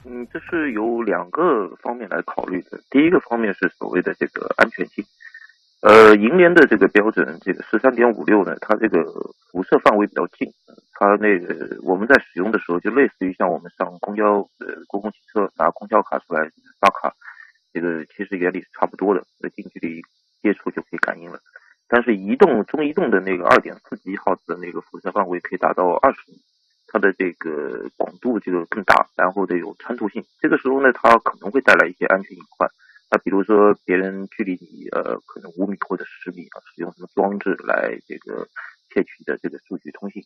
[0.04, 2.80] 嗯，这是有两个方面来考虑的。
[2.90, 5.06] 第一个方面是所谓的这个安全性。
[5.86, 9.04] 呃，银联的这个标准，这个十三点五六呢，它这个
[9.52, 10.52] 辐射范围比较近，
[10.94, 16.42] 它那个我们在使用的时候，就类似于像我们上公交呃公共汽车拿公交卡出来
[16.80, 17.14] 刷卡，
[17.72, 20.02] 这个其实原理是差不多的，在近距离
[20.42, 21.38] 接触就可以感应了。
[21.88, 26.40] 但是移动中移动的那个二点四吉赫兹的那个辐射范围可以达到二十米，
[26.88, 32.68] 它的这个广度这个更大，然后得有穿透性，这个时候呢，它可能会带来一些安全隐患。
[33.10, 38.48] 那比如说，别人距离你呃可能五米或者十米啊，使用什么装置来这个
[38.90, 40.24] 窃取的这个数据通信，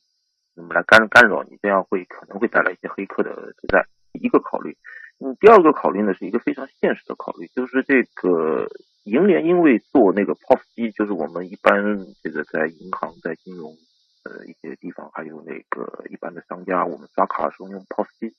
[0.56, 3.86] 那么来干干扰你，这样会可能会带来一些黑客的存在。
[4.14, 4.76] 一个考虑，
[5.20, 8.68] 嗯，第二个考虑呢是一个非常现实的考虑，就是这个
[9.04, 13.78] 银联因为做那个 POS 机，就是我们一般这个在银行在金融
[14.24, 18.34] 呃一些地方，还有那个一般的商家，我们刷卡的时候用 POS 机。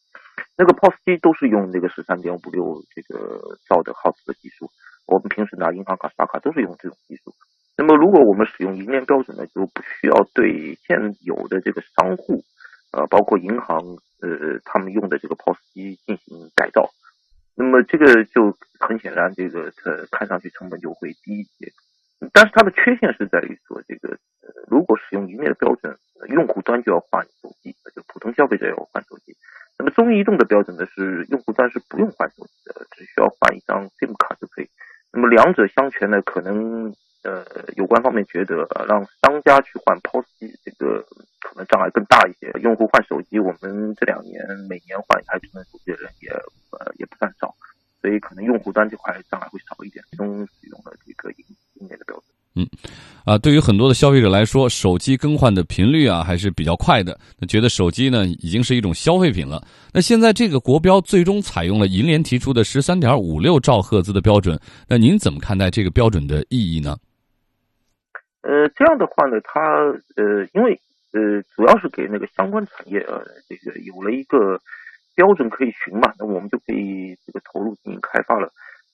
[0.57, 4.71] 那个 POS 机都是用那个十三点五六这个兆的赫兹的技术，
[5.07, 7.35] 我们平时拿银行卡刷卡都是用这种技术。
[7.77, 12.45] 那么如果我们使用银联标准呢，就不需要对现有的这个商户，
[12.93, 13.79] 呃，包括银行，
[14.21, 16.91] 呃，他们用的这个 POS 机进行改造。
[17.55, 21.73] 那么这个就很显然，这个呃看上去成本就会低一些。
[22.33, 24.11] 但是它的缺陷是在于说，这个
[24.43, 25.97] 呃如果使用一面的标准，
[26.29, 29.35] 用户端就要换手机，就普通消费者要换手机。
[29.79, 34.69] 那么中移动的标准呢是用户端是不用换手机的，只需要换一张 SIM 卡就可以。
[35.11, 37.43] 那么两者相权呢，可能呃
[37.77, 41.03] 有关方面觉得让商家去换 POS 机这个
[41.41, 42.53] 可能障碍更大一些。
[42.61, 47.55] 用户换手机，我们这两年每年换一台智能手机的人也呃也不算少。
[48.01, 51.45] 所以可能用户端这块障碍会少一点，最终使用了这个银
[51.81, 52.25] 银联的标准。
[52.57, 52.67] 嗯，
[53.25, 59.65] 啊，对于很多的消费者来说，手机更换的频率啊还是比较快的，那觉得手机呢已经是一种消费品了。
[59.93, 64.59] 那现在这个国标最终采用了银联提出的十三点五六兆赫兹的标准，
[64.89, 66.97] 那您怎么看待这个标准的意义呢？
[68.43, 69.61] 呃，这样的话呢，它
[70.17, 70.73] 呃，因为
[71.13, 74.61] 呃，主要是给那个相关产业呃，这个有了一个
[75.15, 78.53] 标准可以循嘛，那我们就可以这个投入进行开发了。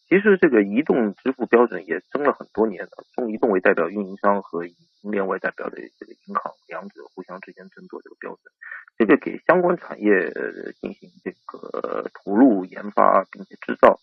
[0.09, 8.53] 其实这个移动支付标准也争了很多年了，中移动为代表运营商和以银联为代表的这个银行，两者互相之间争夺这个标准，
[8.97, 10.31] 这个给相关产业
[10.81, 13.99] 进行这个投入研发并且制造，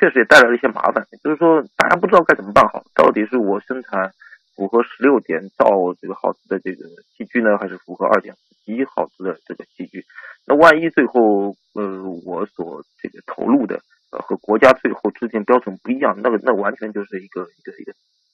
[0.00, 1.06] 确实也带来了一些麻烦。
[1.22, 4.12] 就是说，大家不知道该怎么办好，到底是我生产
[4.56, 10.04] 符合十六点兆这个浩兹的这个器具呢，还是符合二点一耗资的这个器具？
[10.46, 13.80] 那万一最后呃我所这个投入的。
[14.16, 17.92] 和国家最后制定标准不一样，那个那完全就是一个一个一个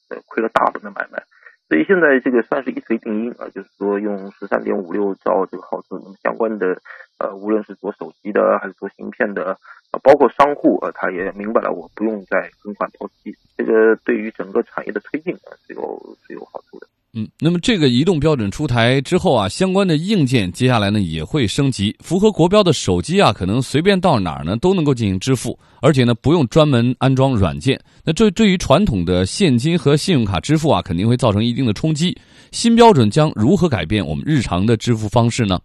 [0.09, 1.23] 呃亏了大本的买卖。
[1.67, 6.79] 所以现在这个算是一锤定音啊，就是说用十三点五六兆这个耗资，相关的
[7.17, 9.57] 呃无论是做手机的还是做芯片的
[9.89, 16.85] 啊，包括商户啊，他也明白了我不用再更换 POS 机，这个对于整个产业的推进啊是有是有好处的。
[17.13, 21.93] 嗯，那么这个移动标准出台之后啊，相关的硬件接下来呢也会升级。
[21.99, 27.77] 符合国标的手机啊，可能随便到哪儿呢都能够进行支付，而且呢不用专门安装软件。
[28.05, 32.17] 那这对于传统的现金和信用卡支付啊，肯定会造成一定的冲击。
[32.51, 35.59] 新标准将如何改变我们日常的支付方式呢？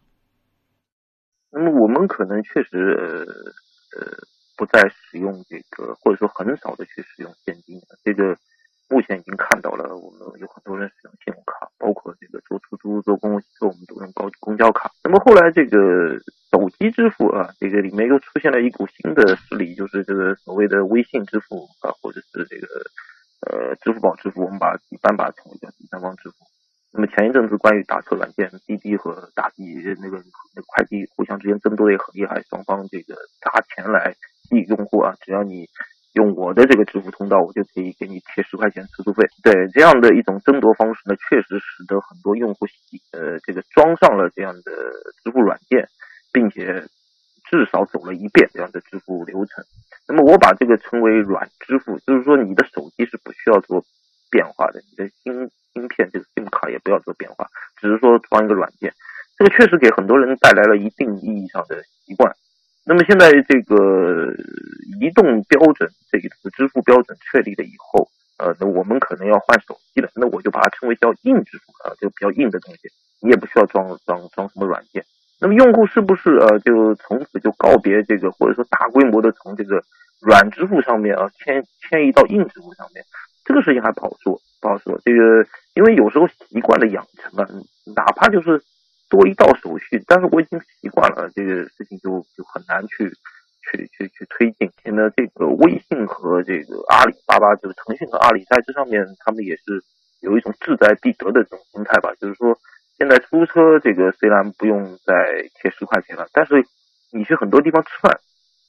[1.52, 4.12] 那么我们可能确实呃呃
[4.56, 8.36] 不再使用这个，或者说很少的去使用现金，这个。
[8.88, 14.92] 目前已经看到了，我们有很多人使用信用卡，包括这个坐出租、坐公共汽车，我们都用高公交卡。
[15.02, 15.76] 那么后来这个
[16.52, 22.66] 手机支付啊，这个里面又出现了一股新的势力，就是这个所谓的微信支付啊，或者是这个
[23.50, 26.36] 呃支付宝支付，我们把一般把它称为叫第三方支付。
[26.92, 29.54] 那么前一阵子关于打车软件滴滴和打的
[30.00, 30.16] 那个
[30.54, 35.68] 那个快递互相之间争夺的也很厉害，双方这个砸钱来吸引用户啊，只要你。
[36.16, 39.22] 用我的这个支付通道，我就可以给你贴十块钱次数费。
[39.44, 42.66] 对这样的一种争夺方式呢，确实使得很多用户
[43.12, 44.72] 呃这个装上了这样的
[45.22, 45.86] 支付软件，
[46.32, 46.82] 并且
[47.44, 49.62] 至少走了一遍这样的支付流程。
[50.08, 53.84] 那么我把这个称为软支付，就是说你的手机是不需要做
[54.30, 57.46] 变化的，你的芯芯片这个 SIM 卡也不要做变化，
[57.78, 58.90] 只是说装一个软件。
[59.36, 62.32] 这个确实给很多人带来了一定意义上的习惯。
[62.88, 64.32] 那么现在这个
[65.00, 72.88] 移动标准这个支付标准确立了以后，呃，那我们可能要换手机了，那我就把它称为叫硬支付啊，就比较硬的东西，
[73.20, 75.04] 你也不需要装装装什么软件。
[75.40, 79.82] 那么用户是不是呃就从此就告别这个，或者说大规模的从这个
[80.20, 83.04] 软支付上面啊迁迁移到硬支付上面？
[83.44, 85.00] 这个事情还不好说，不好说。
[85.04, 87.48] 这个因为有时候习惯的养成啊，
[87.94, 88.62] 哪怕就是。
[89.08, 93.08] 多一道手续，但是我已经习惯了，这个事情就就很难去
[93.76, 94.70] 去去去推进。
[94.82, 99.82] 现在这个微信和这个阿里巴巴，就是腾讯和阿里，在这上面他们也是
[100.20, 102.10] 有一种志在必得的这种心态吧。
[102.20, 102.56] 就是说，
[102.96, 105.12] 现在出租车这个虽然不用再
[105.60, 106.64] 贴十块钱了，但是
[107.12, 108.18] 你去很多地方吃饭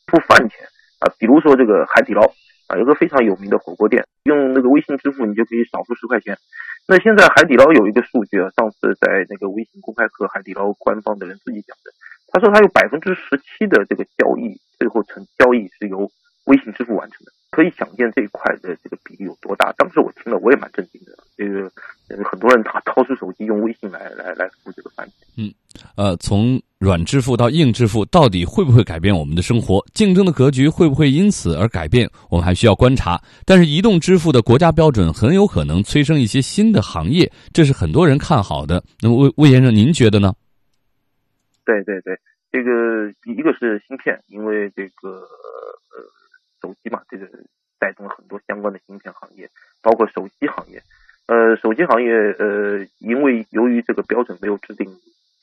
[0.08, 0.68] 付饭钱
[1.00, 2.22] 啊，比如说这个海底捞
[2.68, 6.38] 啊，有个非常有名的火锅店，用那个微信支付，你就可以少付十块钱。
[6.90, 11.92] 那现在海底捞有一个数据啊，上次在那个微信公开课，海底捞官方的人自己讲的，
[12.32, 16.10] 他说他有百分之十七的这个交易，最后成交易是由
[16.46, 19.74] 微信支付完成的，可以想见这一块的这个比例有多大。
[19.74, 21.72] 当时我听了我也蛮震惊的，这个
[22.24, 25.28] 很多人他掏出手机用微信来来来付这个饭钱。
[25.38, 25.54] 嗯，
[25.96, 29.86] 呃，从软支付到硬支付，到底会不会改变我们的生活？
[29.94, 32.10] 竞争的格局会不会因此而改变？
[32.30, 33.22] 我们还需要观察。
[33.46, 38.84] 但是，移动支付的国家标准很有可能催生一些新的行业，这是很多人看好的。
[39.02, 40.34] 那么，魏魏先生，您觉得呢？
[41.66, 42.18] 对对对，
[42.58, 46.04] 这个一个是芯片，因为这个呃
[46.62, 47.28] 手机嘛，这个
[47.80, 49.50] 带动了很多相关的芯片行业，
[49.82, 50.82] 包括手机行业。
[51.28, 54.88] 呃，手机行业呃，因为由于这个标准没有制定。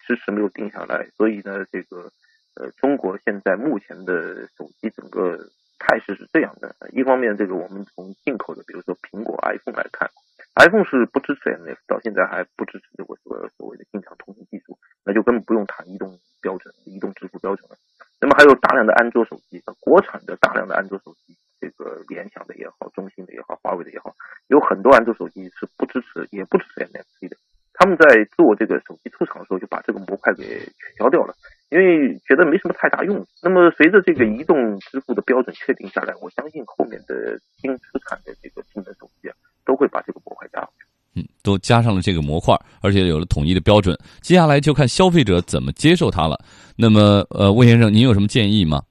[0.07, 2.13] 支持没有定下来，所以呢，这个
[2.57, 5.39] 呃，中国现在目前的手机整个
[5.79, 10.11] 态势是这样的：一方面，这个我们从进口的，比如说苹果 iPhone 来看
[10.55, 17.77] ，iPhone 是不支持 MF，到现在还不支持这个所所谓的进场通信技术，那就根本不用谈移动标准、移动支付标准了。
[18.21, 24.15] 那么还有大量的安卓手机，国产的大量的安卓手机，这个联想的也好，中兴的也好，华为的也好，
[24.47, 27.37] 有很多安卓手机是不支持，也不支持 mfc 的。
[27.75, 31.35] 他们在做这个手机出厂的时候，就把这个模块给取消掉了。
[31.71, 33.27] 因为觉得没什么太大用。
[33.43, 40.87] 那么随着这个移动支付的标准确定下来，我相信后面的新出产的这个智能手机啊，都会把这个模块加上去。
[41.17, 43.99] 嗯，都加上了这个模块，而且有了统一的标准。
[44.21, 46.39] 接下来就看消费者怎么接受它了。
[46.77, 48.83] 那么，呃，魏先生，您有什么建议吗？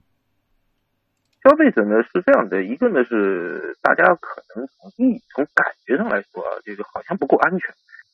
[1.41, 7.73] 消费者呢是这样的，一个呢是大家可能从意从感觉上来说啊，这个好像不够安全。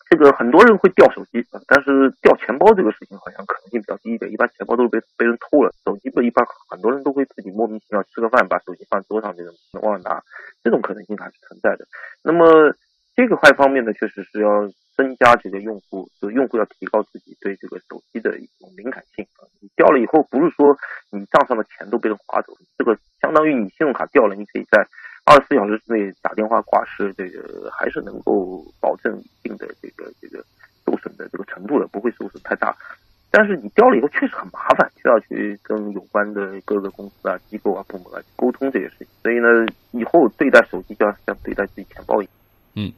[0.10, 4.32] 这个很多人会掉手机，但是掉钱包这个事情好像可能性比较低一点。
[4.32, 9.53] 一般钱包都是被被人偷了，手机不一般很多人都会自己莫名其妙吃个饭把手机放桌上这种
[9.84, 10.20] 忘了拿，
[10.64, 11.86] 这种可能性还是存在的。
[12.24, 12.74] 那么
[13.16, 14.49] 这个块方面呢，确实是要
[14.97, 19.45] 增加这个用户，就用户要提高自己对这个手机的一种敏感性啊。
[19.62, 20.76] 你掉了以后，不是说
[21.12, 24.88] 你账上的钱都被人划走，这个相当于你信用卡掉了，你可以在。
[25.30, 30.44] 二十四小时之内打电话挂失，这个还是能够保证一定的这个这个
[30.84, 32.76] 受损的这个程度的，不会受损太大。
[33.30, 39.08] 但是你掉了以后确实很麻烦，需要去跟有关的各个公司啊、机构啊、部门啊沟通这些事情。
[39.22, 39.48] 所以呢，
[39.92, 42.34] 以后对待手机就要像对待自己钱包一样。
[42.74, 42.92] 嗯，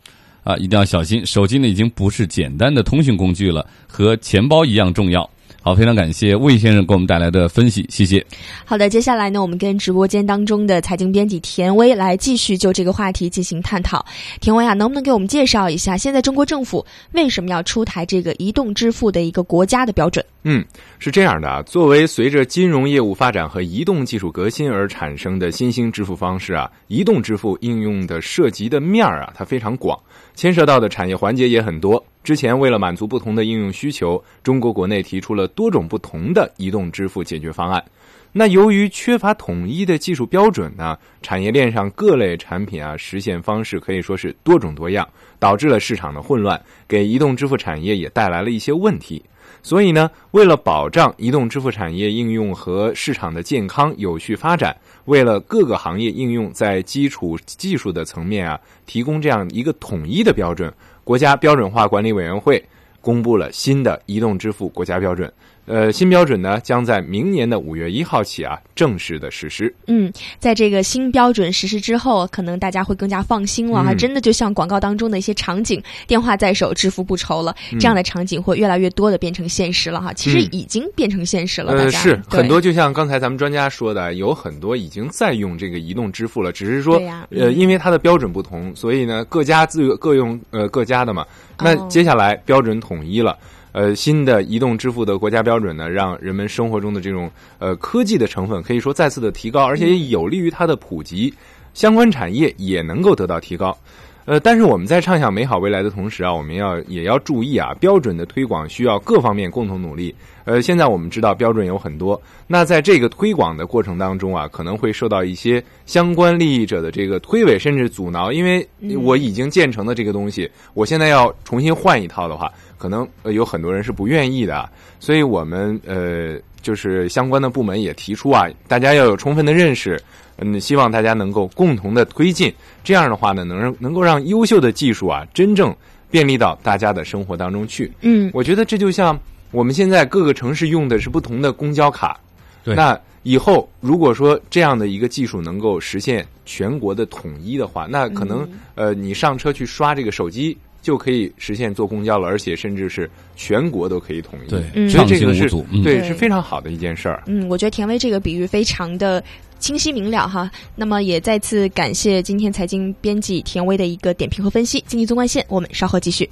[0.46, 5.30] 啊，一定要小心，手机呢已经不是简单的通讯工具了，和钱包一样重要。
[5.64, 8.26] 好，非常感谢魏先生给我们带来的分析，谢谢。
[8.66, 14.04] 好的，接下来呢，我们跟直播间当中的财经编辑田威来继续就这个话题进行探讨。
[14.40, 20.26] 田威啊，能不能给我们介绍一下，现在中国政府为什么要出台这个移动支付的一个国家的标准？
[20.44, 20.66] 嗯，
[20.98, 29.96] 是这样的啊，作为随着金融业务发展和移动技术革新而产生的新兴支付方式啊，移动支付应用的涉及的面儿啊，它非常广，
[30.42, 32.04] 牵涉到的产业环节也很多。
[32.24, 37.84] 之前为了满足不同的应用需求，中国国内提出了多种不同的移动支付解决方案。
[38.32, 49.22] 那由于缺乏统一的技术标准呢，产业链上各类产品啊实现方式可以说是多种多样，导致了市场的混乱，给移动支付产业也带来了一些问题。
[49.64, 60.74] 所以呢，为了保障移动支付产业应用和市场的健康有序发展，为了各个行业应用在基础技术的层面啊提供这样一个统一的标准。
[61.04, 62.64] 国家标准化管理委员会
[63.02, 65.32] 公布了新的移动支付国家标准。
[65.66, 69.74] 呃，新标准呢将在明年的五月一号起啊正式的实施。
[69.88, 73.94] 嗯，在这个新标准实施之后，可能大家会更加放心了哈。
[73.94, 80.12] 真的就像广告当中的一些场景，电话在手，支付不愁了，这样的场景会越来越多的变成现实了哈。
[80.14, 82.60] 其实已经变成现实了，大家是很多。
[82.60, 91.26] 就像刚才咱们专家说的，有很多已经在用这个移动支付了，只是说呃，因为它的标准不同，所以呢各家自各用呃各家的嘛。
[91.60, 93.38] 那接下来标准统一了。
[93.72, 101.34] 呃，新的移动支付的国家标准呢，让人们生活中的这种呃科技的成分可以说再次的提高，而且也有利于它的普及，
[101.74, 103.78] 相关产业也能够得到提高。
[104.26, 110.14] 呃，但是我们在畅想美好未来的同时啊，我们要也要注意啊，标准的推广需要各方面共同努力。
[110.46, 118.68] 呃，现在我们知道标准有很多，那在这个推广的过程当中啊，可能会受到一些相关利益者的这个推诿甚至阻挠，因为
[119.02, 124.70] 我已经建成的这个东西，我现在要重新换一套的话，可能有很多人是不愿意的。
[125.00, 130.00] 所以我们呃，就是相关的部门也提出啊，大家要有充分的认识。
[130.42, 135.74] 嗯，希望大家能够共同的推进，这样的话呢，能让能够让优秀的技术啊，真正
[136.10, 137.92] 便利到大家的生活当中去。
[138.02, 139.18] 嗯，我觉得这就像
[139.52, 142.20] 我们现在各个城市用的是不同的公交卡，
[142.64, 150.58] 对，那以后如果说这样的一个技术能够实现全国的统一的话，那可能呃，你上车去刷这个手机。
[150.82, 154.50] 就可以实现坐公交了，而且甚至是全国都可以统一。
[154.50, 155.48] 对，所以这个是
[155.84, 157.22] 对是非常好的一件事儿。
[157.28, 159.24] 嗯，我觉得田薇这个比喻非常的
[159.62, 160.52] 清晰明了哈。
[160.76, 164.84] 那么也再次感谢今天财经编辑田薇的一个点评和分析。
[164.86, 166.30] 经济纵贯线，我们稍后继续。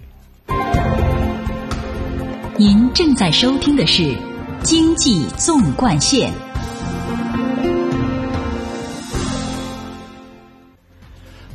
[2.57, 4.13] 您正在收听的是
[4.63, 6.48] 经济纵贯线。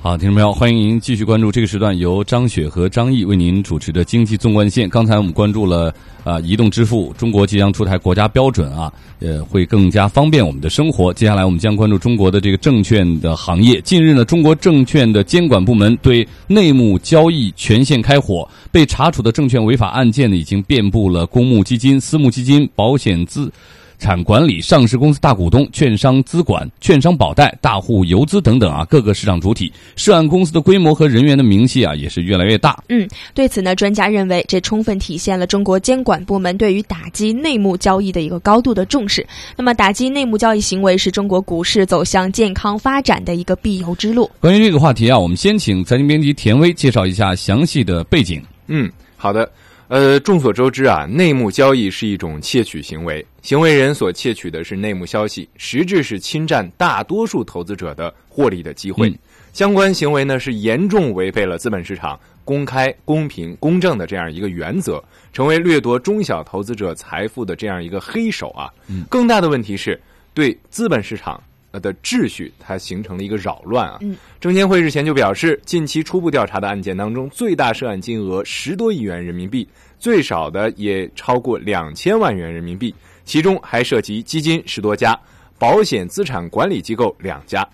[0.04, 4.86] 好，听众朋友，欢迎您继续关注这个时段由张雪和张毅为您主持的经济纵贯线。
[4.86, 5.90] 刚才我们关注了
[6.24, 11.10] 啊，移动支付，中国即将出台国家标准啊，呃，会更加方便我们的生活。
[11.14, 13.80] 接下来我们将关注中国的这个证券的行业。
[13.80, 23.50] 近日呢，中国证券的监管部门对内幕交易全线开火，被查处的证券违法案件呢，已经遍布了公募基金、私募基金、保险资。
[23.98, 32.82] 产管理、上市公司大股东、券商资管、券商保贷、大户游资等等啊，各个市场主体涉案公司的规模和人员的名气啊，也是越来越大。
[32.88, 39.26] 嗯，对此呢，专家认为这充分体现了中国监管部门对于打击内幕交易的一个高度的重视。
[39.56, 44.30] 那么，打击内幕交易行为是中国股市走向健康发展的一个必由之路。
[44.40, 48.42] 关于这个话题啊，我们先请财经编辑田威介绍一下详细的背景。
[48.66, 49.50] 嗯，好的。
[49.88, 59.10] 呃，众所周知啊，内幕交易是一种窃取行为，行为人所窃取的是内幕消息，实质是侵占大多数投资者的获利的机会。
[59.10, 59.18] 嗯、
[59.52, 68.72] 相关行为呢，是严重违背了资本市场公开、公平、公正的这样一个原则，成为掠夺中小投资者财富的这样一个黑手啊。
[68.88, 70.00] 嗯、更大的问题是
[70.32, 71.42] 对资本市场。
[71.78, 73.98] 的秩序，它形成了一个扰乱啊。
[74.00, 79.68] 嗯，证监会日前就表示，近期初步调查的案件当中，最大涉案金额十多亿元人民币，
[79.98, 82.94] 最少的也超过两千万元人民币，
[83.24, 85.18] 其中还涉及基金十多家，
[85.58, 87.66] 保险资产管理机构两家。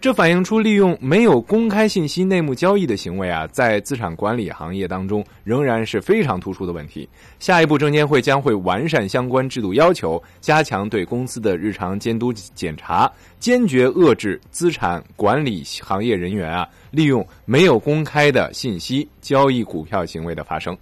[0.00, 7.08] 这反映出利用没有公开信息内幕交易的行为啊，在资产管理行业当中仍然是非常突出的问题。
[7.40, 20.78] 下一步，证监会将会完善相关制度要求，加强对公司的日常监督检查，坚决遏制资产管理行业人员啊利用没有公开的信息交易股票行为的发生。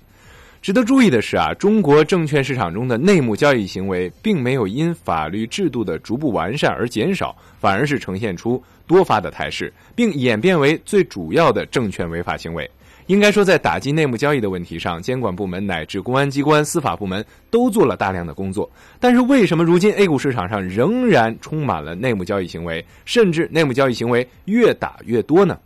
[0.66, 12.68] 值得注意的是啊，中国证券市场中的内幕交易行为并没有因法律制度的逐步完善而减少，反而是呈现出多发的态势，并演变为最主要的证券违法行为。
[13.06, 18.68] 应该说，在打击内幕交易的问题上，监管部门乃至公安机关、司法部门都做了大量的工作。
[18.98, 25.56] 但是，为什么如今 A 股市场上仍然充满了内幕交易行为，甚至内幕交易行为越打越多呢？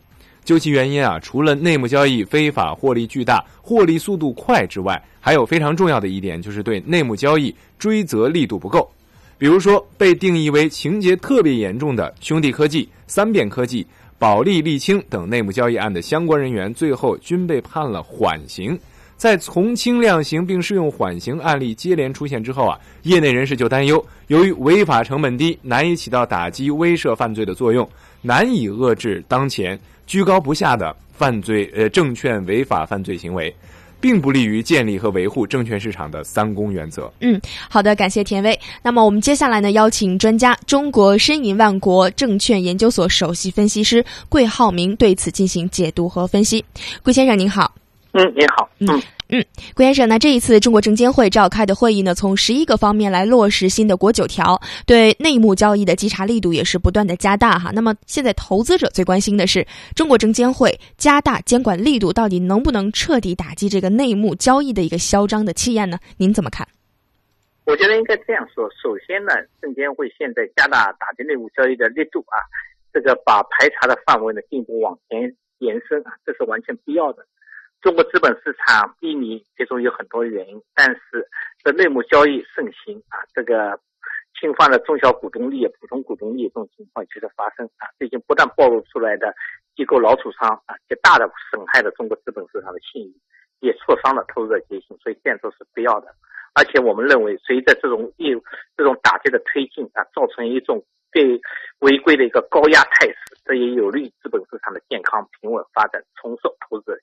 [0.45, 8.91] 究其原因啊，除了内幕交易非法获利巨大、获利速度快之外，还有非常重要的一点，就是对内幕交易追责力度不够。
[9.39, 13.87] 比如说，被定义为情节特别严重的兄弟科技、三变科技、
[14.19, 18.79] 保利沥青等内幕交易案的相关人员，最后均被判了缓刑。
[19.17, 27.87] 在从轻量刑并适用缓刑案例接连出现之后啊，业内人士就担忧，由于违法成本低，难以起到打击威慑犯罪的作用，
[28.23, 29.79] 难以遏制当前。
[30.11, 33.55] 居高不下的犯罪，呃，证券违法犯罪行为，
[34.01, 37.09] 并不利于建立和维护证券市场的三公原则。
[37.21, 38.59] 嗯，好的，感谢田威。
[38.83, 46.65] 那么我们接下来呢，邀请专家，中国申银万国证券研究所首席分析师桂浩明对此进行解读和分析。
[47.05, 47.73] 桂先生您好。
[48.15, 48.69] 嗯，您好。
[48.81, 49.01] 嗯。
[49.33, 57.71] 嗯，郭先生，那这一次中国证监会召开的会议呢，从十一个方面来落实新的国九条，对内幕交易的稽查力度也是不断的加大哈。
[57.73, 59.65] 那么现在投资者最关心的是，
[59.95, 65.97] 中国证监会加大监管力度，到底能不能彻底打击这个内幕交易的一个嚣张的气焰呢？
[66.17, 66.67] 您怎么看？
[67.67, 72.43] 我觉得应该这样说，首先呢，证监会现在加大打击内幕交易的力度啊，
[72.93, 75.21] 这个把排查的范围呢进一步往前
[75.61, 77.25] 延伸啊，这是完全必要的。
[77.81, 81.27] 中国资本市场低迷，其中有很多原因，但是
[81.65, 83.81] 这内幕交易盛行啊，这个
[84.39, 87.89] 侵犯了中小股东利益、普通股东利益这种情况确实发生啊。
[87.99, 89.35] 最近不断暴露出来的
[89.75, 93.15] 机构老鼠仓啊，极大的损害了中国资本市场的信誉，
[93.61, 96.15] 也挫伤了投资者决心，所以这样做是必要的。
[96.53, 98.45] 而且我们认为，随着这种业务
[98.77, 101.41] 这种打击的推进啊，造成一种对
[101.79, 107.01] 违规的一个高压态势，这也有利于资本市场的健康平稳发展，重塑投资者。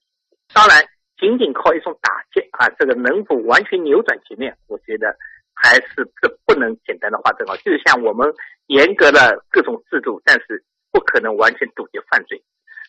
[0.58, 0.82] 当然，
[1.22, 4.58] 仅仅靠一种打击啊，这个能否完全扭转局面？
[4.66, 5.16] 我觉得
[5.54, 7.56] 还是这不能简单的划等号。
[7.58, 8.28] 就是像我们
[8.66, 12.42] 严格的各种制度，但是不可能完全堵截犯罪。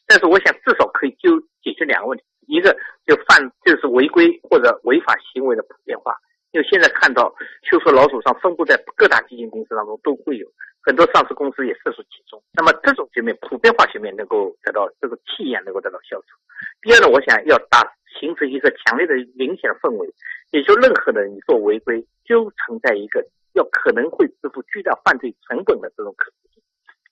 [0.06, 6.16] 但是我想至少可以就解决两个问题：一个就犯就是违规或者违法行为的普遍化。
[6.52, 7.30] 因为现在看到
[7.68, 10.48] 秋收老鼠上分布在各大基金公司当中都会有，
[10.82, 12.42] 很多上市公司也涉属其中。
[12.52, 16.38] 那么这种局面普遍化局面能够得到这个气焰能够得到消除。
[16.82, 17.82] 第二呢，我想要打
[18.18, 20.08] 形成一个强烈的明显的氛围，
[20.50, 23.24] 也就任何人你做违规，就存在一个
[23.54, 26.62] 要可能会支付巨大犯罪成本的这种可能性，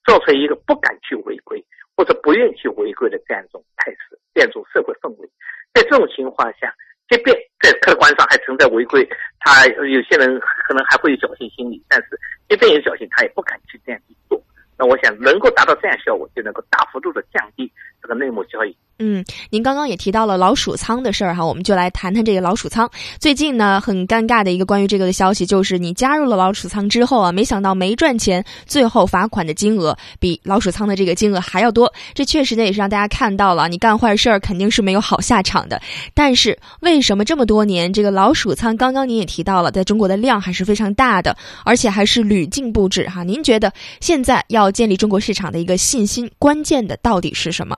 [0.07, 1.62] 造成一个不敢去违规
[1.97, 5.29] 或者不愿去违规的这样一种态势，这样一种社会氛围。
[5.75, 6.75] 在这种情况下，
[7.09, 9.09] 即便在客观上还存在违规，
[9.40, 14.40] 他有些人可能还会有侥幸心理，但是即便有侥幸，他也不敢去这样去做。
[14.78, 17.70] 那我想能够达到这样效果，就能够大幅度的降低
[18.07, 18.74] 个内幕交易。
[18.98, 22.90] 嗯，您刚刚也提到了老鼠仓的事儿哈，我们就来谈谈这个老鼠仓。
[23.18, 31.92] 最近呢，很尴尬的一个关于这个的消息，就是你加入了老鼠仓之后啊，没想到没赚钱，最后罚款的金额比老鼠仓的这个金额还要多。
[32.14, 35.78] 这确实呢，也是让大家看到了，你干坏事儿肯定是没有好下场的。
[36.14, 41.36] 但是为什么这么多年这个老鼠仓，刚刚您也提到了，在中国的量还是非常大的，
[41.66, 43.22] 而且还是屡禁不止哈？
[43.22, 47.76] 您觉得现在要建立中国市场的一个信心，关键的到底是什么？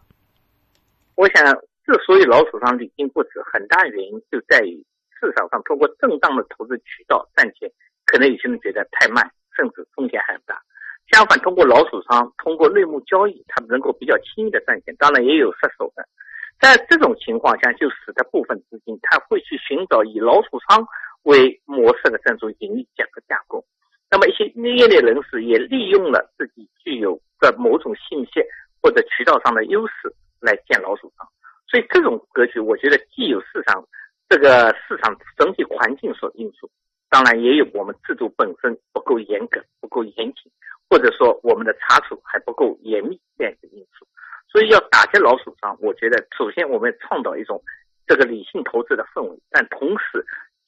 [1.19, 1.43] 我想，
[1.83, 4.79] 之所以老鼠仓屡禁不止，很大原因就在于
[5.19, 7.69] 市场上通过正当的投资渠道赚钱，
[8.07, 10.63] 可能有些人觉得太慢，甚至风险很大。
[11.11, 14.95] 相反，通过老鼠仓，通过内幕交易，他们能够比较轻易的赚钱。
[14.95, 16.07] 当然，也有失手的。
[16.61, 20.87] 在这种情况下，就使得部分资金他会去寻找以老鼠仓
[21.25, 23.65] 为模式的这种盈利价格架构。
[24.09, 28.41] 那么一些业内人士也利用了自己具有的某种信息
[28.81, 31.27] 或者渠道上的优势来建老鼠仓。
[31.67, 33.87] 所以这种格局，我觉得既有市场
[34.29, 36.71] 这个市场整体环境所因素，
[37.11, 40.51] 当然也有我们制度本身不够严格、不够严谨，
[40.89, 44.07] 或者说我们的查处还不够严密这样一个因素。
[44.51, 47.63] 所以要打击老鼠仓，我觉得首先我们创造一种
[48.07, 50.25] 这个理性投资的氛围，但同时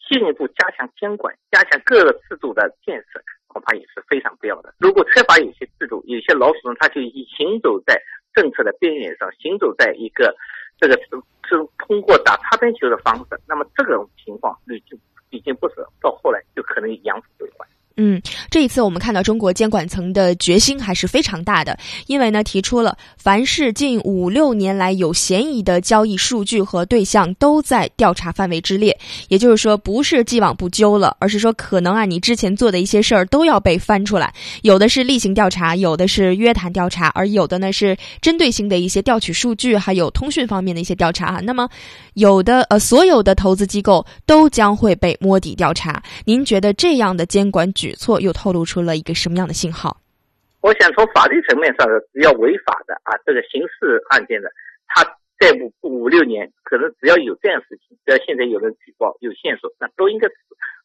[0.07, 4.75] 进一步加强监管、加强各个制度的建设，恐怕也是非常必要的。
[4.79, 7.99] 如果缺乏有些制度，有些老鼠仓它就已经行走在
[8.41, 10.35] 政策的边缘上，行走在一个
[10.81, 11.11] 这个是
[11.47, 17.23] 是通过打擦边球的方式，那么这种情况已经已经不是到后来就可能养。
[18.03, 18.19] 嗯，
[18.51, 28.99] 这一次我们看到中国监管层的决心还是非常大的，因为呢提出了凡是近五六年来有嫌疑的交易数据和对象都在调查范围之列，
[29.29, 34.33] 也就是说不是既往不咎了，而是说可能啊你之前做的一些事儿都要被翻出来，
[34.63, 41.41] 有的是例行调查，有的是约谈调查，而有的呢是针对性的一些调取数据，还有通讯方面的一些调查啊。
[41.41, 41.69] 那么
[42.15, 47.90] 有的呃所有的投资机构都将会被摸底调查，您觉得这样的监管举？
[47.91, 49.99] 举措又透露出了一个什么样的信号？
[50.63, 54.49] 我想从法律层面上，只要违法的啊，这个刑事案件的，
[54.87, 55.03] 他
[55.41, 60.29] 再五五六年，可能只要有这样事情，只要现在有人举报、有线索，那都应该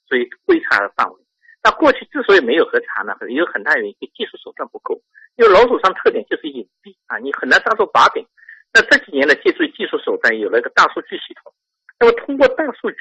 [0.10, 1.22] 属于归查的范围。
[1.62, 5.00] 那过去之所以没有核查呢，有很大原因，技术手段不够。
[5.36, 8.26] 因为老鼠仓特点就是隐蔽啊，你很难抓住把柄。
[8.74, 11.54] 那这几年呢，借助技术手段，有了一个大数据系统，
[12.00, 12.98] 那么通过大数据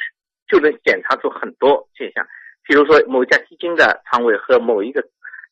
[0.49, 2.27] 就能检查出很多现象。
[2.65, 5.05] 比如说某一家基金的仓位和某一个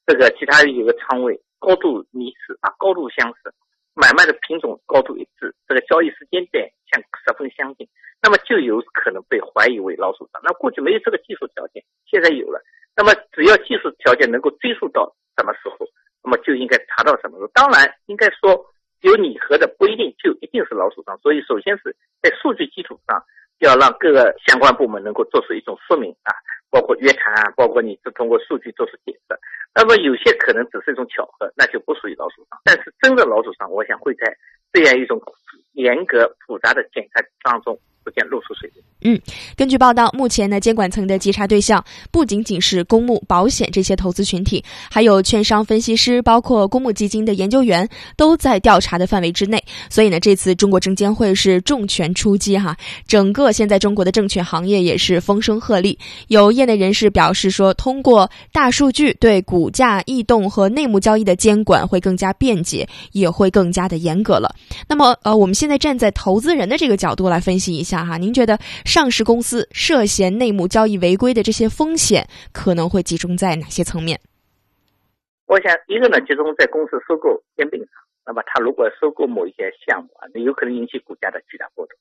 [0.06, 3.52] 这个其他有个仓位高度离似啊，高度相似，
[3.94, 7.86] 买卖的品种高度一致，这个交易时间点相十分相近，
[8.20, 10.40] 那么就有可能被怀疑为老鼠仓。
[10.42, 12.60] 那过去没有这个技术条件，现在有了，
[12.96, 15.86] 那么只要技术条件能够追溯到什么时候，
[16.24, 17.50] 那么就应该查到什么时候。
[17.54, 18.66] 当然，应该说
[19.02, 23.22] 有拟合的不一定就一定是老鼠仓，所以首先是在数据基础上
[23.58, 26.34] 要让各个相关部门能够做出一种说明啊。
[26.72, 29.38] 包括约谈啊，包括你是通过数据做出解释，
[29.74, 32.58] 那么有些可能只是一种巧合，那就不属于老鼠仓。
[32.64, 34.34] 但是真的老鼠仓，我想会在
[34.72, 35.20] 这样一种
[35.74, 37.78] 严格复杂的检查当中。
[38.04, 38.81] 逐渐露出水面。
[39.04, 39.20] 嗯，
[39.56, 49.62] 根据报道，目前呢，监管层的稽查对象不仅仅是公募、保险这些投资群体，还有券商分析师，包括公募基金的研究员，都在调查的范围之内。
[49.90, 52.76] 所以呢，这次中国证监会是重拳出击哈，
[53.06, 55.96] 整个现在中国的证券行业也是风声鹤唳。
[56.28, 64.54] 有业内人士表示说，通过大数据对股价异动和内幕交易的监管会更加便捷，也会更加的严格了。
[64.88, 68.04] 那么，呃，我们现在站在投资人的这个角度来分析一下。
[68.04, 68.58] 哈，您觉得
[68.92, 74.20] 上市公司涉嫌内幕交易违规的这些风险可能会集中在哪些层面？
[75.46, 77.88] 我想，一个呢，集中在公司收购兼并上。
[78.26, 81.96] 那么，他如果收购某一些项目啊，那有可能引起股价的巨大波动。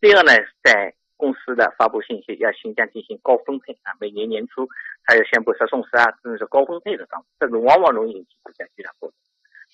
[0.00, 0.30] 第二呢，
[0.62, 4.64] 在公司的发布信息要新疆进行高分配啊，每年年初
[5.02, 9.16] 还要宣布实送时啊，甚至是高分配的账，这种往往容易引起股价巨大波动。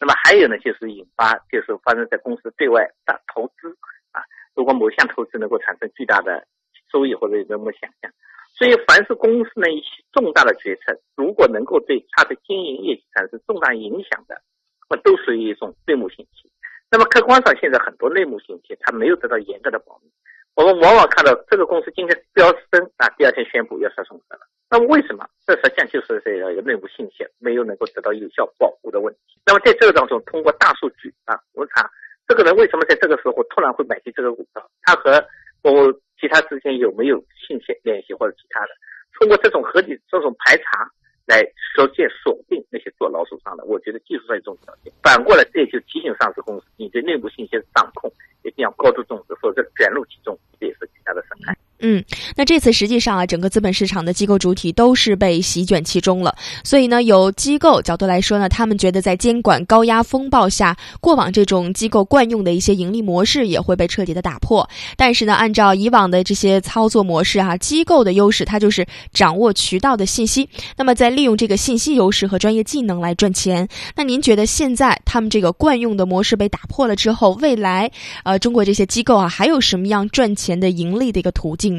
[0.01, 3.69] 那么还有呢，就是引发，就是发生在公司对外大投资
[4.13, 4.25] 啊。
[4.55, 6.47] 如果某项投资能够产生巨大的
[6.95, 8.13] 收益或者有这么想象，
[8.55, 14.41] 所以凡是公司呢一些重大的决策，如果能够对它的经营业绩产生重大影响的，
[14.89, 16.49] 那都属于一种内幕信息。
[16.89, 20.11] 那么客观上现在很多内幕信息它没有得到严格的保密，
[20.55, 24.39] 我们往往看到这个公司今天飙升啊，第二天宣布要实送了。
[24.71, 25.27] 那么为什么？
[25.45, 29.41] 这实际上就是这个内部信息没有能够得到有效保护的问题。
[29.45, 31.91] 那么在这个当中，通过大数据啊，我查。
[32.27, 34.71] 这个人为什么在这个时候突然会买进这个股票？
[34.83, 35.23] 他和
[35.73, 38.69] 我其他之间有没有信息联系或者其他的？
[39.19, 40.91] 通过这种合理这种排查
[41.27, 41.43] 来
[41.75, 44.93] 逐渐锁定那些做老鼠仓的，我觉得技术上一种条件。
[45.03, 48.13] 反过来，这也就提醒上市公司，你对内部信息的掌控
[48.43, 51.57] 一定要高度重视，否则卷入其中，这也是极大的伤害。
[51.87, 52.03] 嗯，
[52.35, 56.35] 那这次实际上啊，整个资本市场的机构主体都是被席卷其中了。
[56.65, 64.67] 所以呢，由机构角度来说呢，他们觉得在监管高压风暴下，过往这种机构惯用的一些盈利模式也会被彻底的打破。
[64.97, 73.69] 但是呢，按照以往的这些操作模式啊，机构的优势它就是掌握渠道的信息，那么在利用这个信息优势和专业技能来赚钱。
[73.95, 77.91] 那您觉得现在他们这个惯用的模式被打破了之后，未来
[78.23, 81.74] 呃，中国这些机构啊，还有什么样赚钱的盈利的一个途径？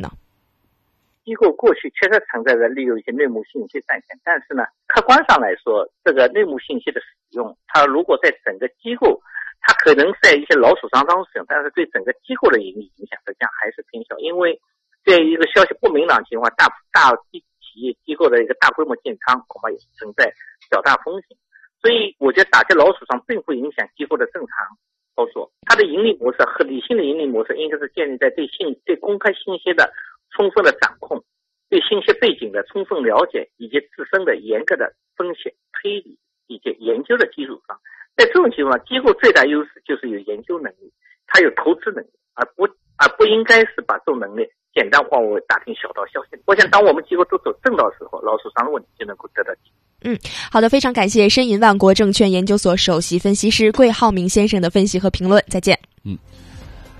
[1.23, 9.19] 机构过去确实存在着利用一些内幕信息赚钱，但是呢，客观上来说，这个内幕信息的使用，它如果在整个机构，
[9.59, 14.61] 它可能在一些老鼠仓当中使用，但是对整个机构的盈利影响实际上还是偏小，因为
[15.03, 20.31] 在一个消息不明朗情况，大大企业机构的一个大规模建仓，恐怕也存在
[20.69, 21.35] 较大风险。
[21.81, 24.77] 所以，我觉得打击老鼠仓并不影响机构的正常
[25.15, 25.51] 操作。
[25.65, 29.91] 它的盈利模式和理性的盈利模式，应该是建立在对信、对公开信息的
[30.31, 31.23] 充分的掌控，
[31.69, 37.79] 对信息背景的充分了解，以及自身的严格的风险、推理以及研究的基础上。
[38.15, 40.91] 在这种情况，机构最大优势就是有研究能力，
[41.27, 42.63] 它有投资能力，而不
[42.97, 46.37] 而不应该是把这种能力简单化为大听小道消息。
[46.45, 49.71] 我想，当我们机构都走正道的时候，老鼠仓的问题就能够得到解决。
[50.03, 50.19] 嗯，
[50.51, 55.41] 好的，非常感谢申银万国证券研究所首席分析师桂浩明先生的分析和评论。
[55.47, 55.79] 再见。
[56.03, 56.17] 嗯，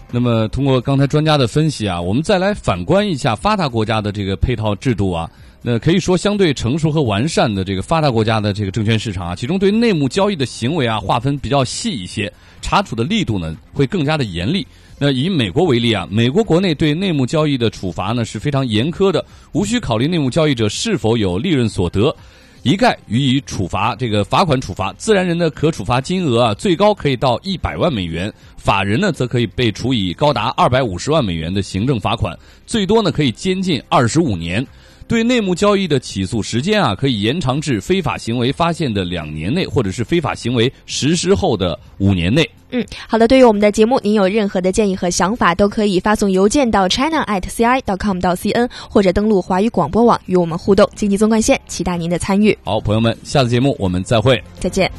[0.10, 5.30] 那么通过刚才专家的分析啊，我们再来反观一下发达国家的这个配套制度啊，
[5.62, 14.66] 那可以说相对成熟和完善的这个发达国家的这个证券市场啊，其中对内幕交易的行为啊划分比较细一些，查处的力度呢会更加的严厉。
[14.98, 22.16] 那以美国为例啊，美国国内对内幕交易的处罚呢是非常严苛的，无需考虑内幕交易者是否有利润所得。
[22.64, 28.28] 一概予以处罚，这个罚款处罚，自然人的可处罚金额啊，最高可以到一百万美元；
[28.58, 32.36] 法人呢，则可以被处以高达二百五十万美元的行政罚款，
[32.66, 34.66] 最多呢可以监禁二十五年。
[35.08, 42.50] 对内幕交易的起诉时间啊，可以延长至非法行为发现的两年内，或者是非法行为实施后的五年内。
[42.72, 43.28] 嗯，好的。
[43.28, 50.90] 对于我们的节目，您有任何的建议和想法，都可以发送邮件到 china at ci dot com 到 cn，或者登录华语广播网与我们互动。
[50.96, 52.58] 经济纵贯线，期待您的参与。
[52.64, 54.92] 好，朋友们，下次节目我们再会，再见。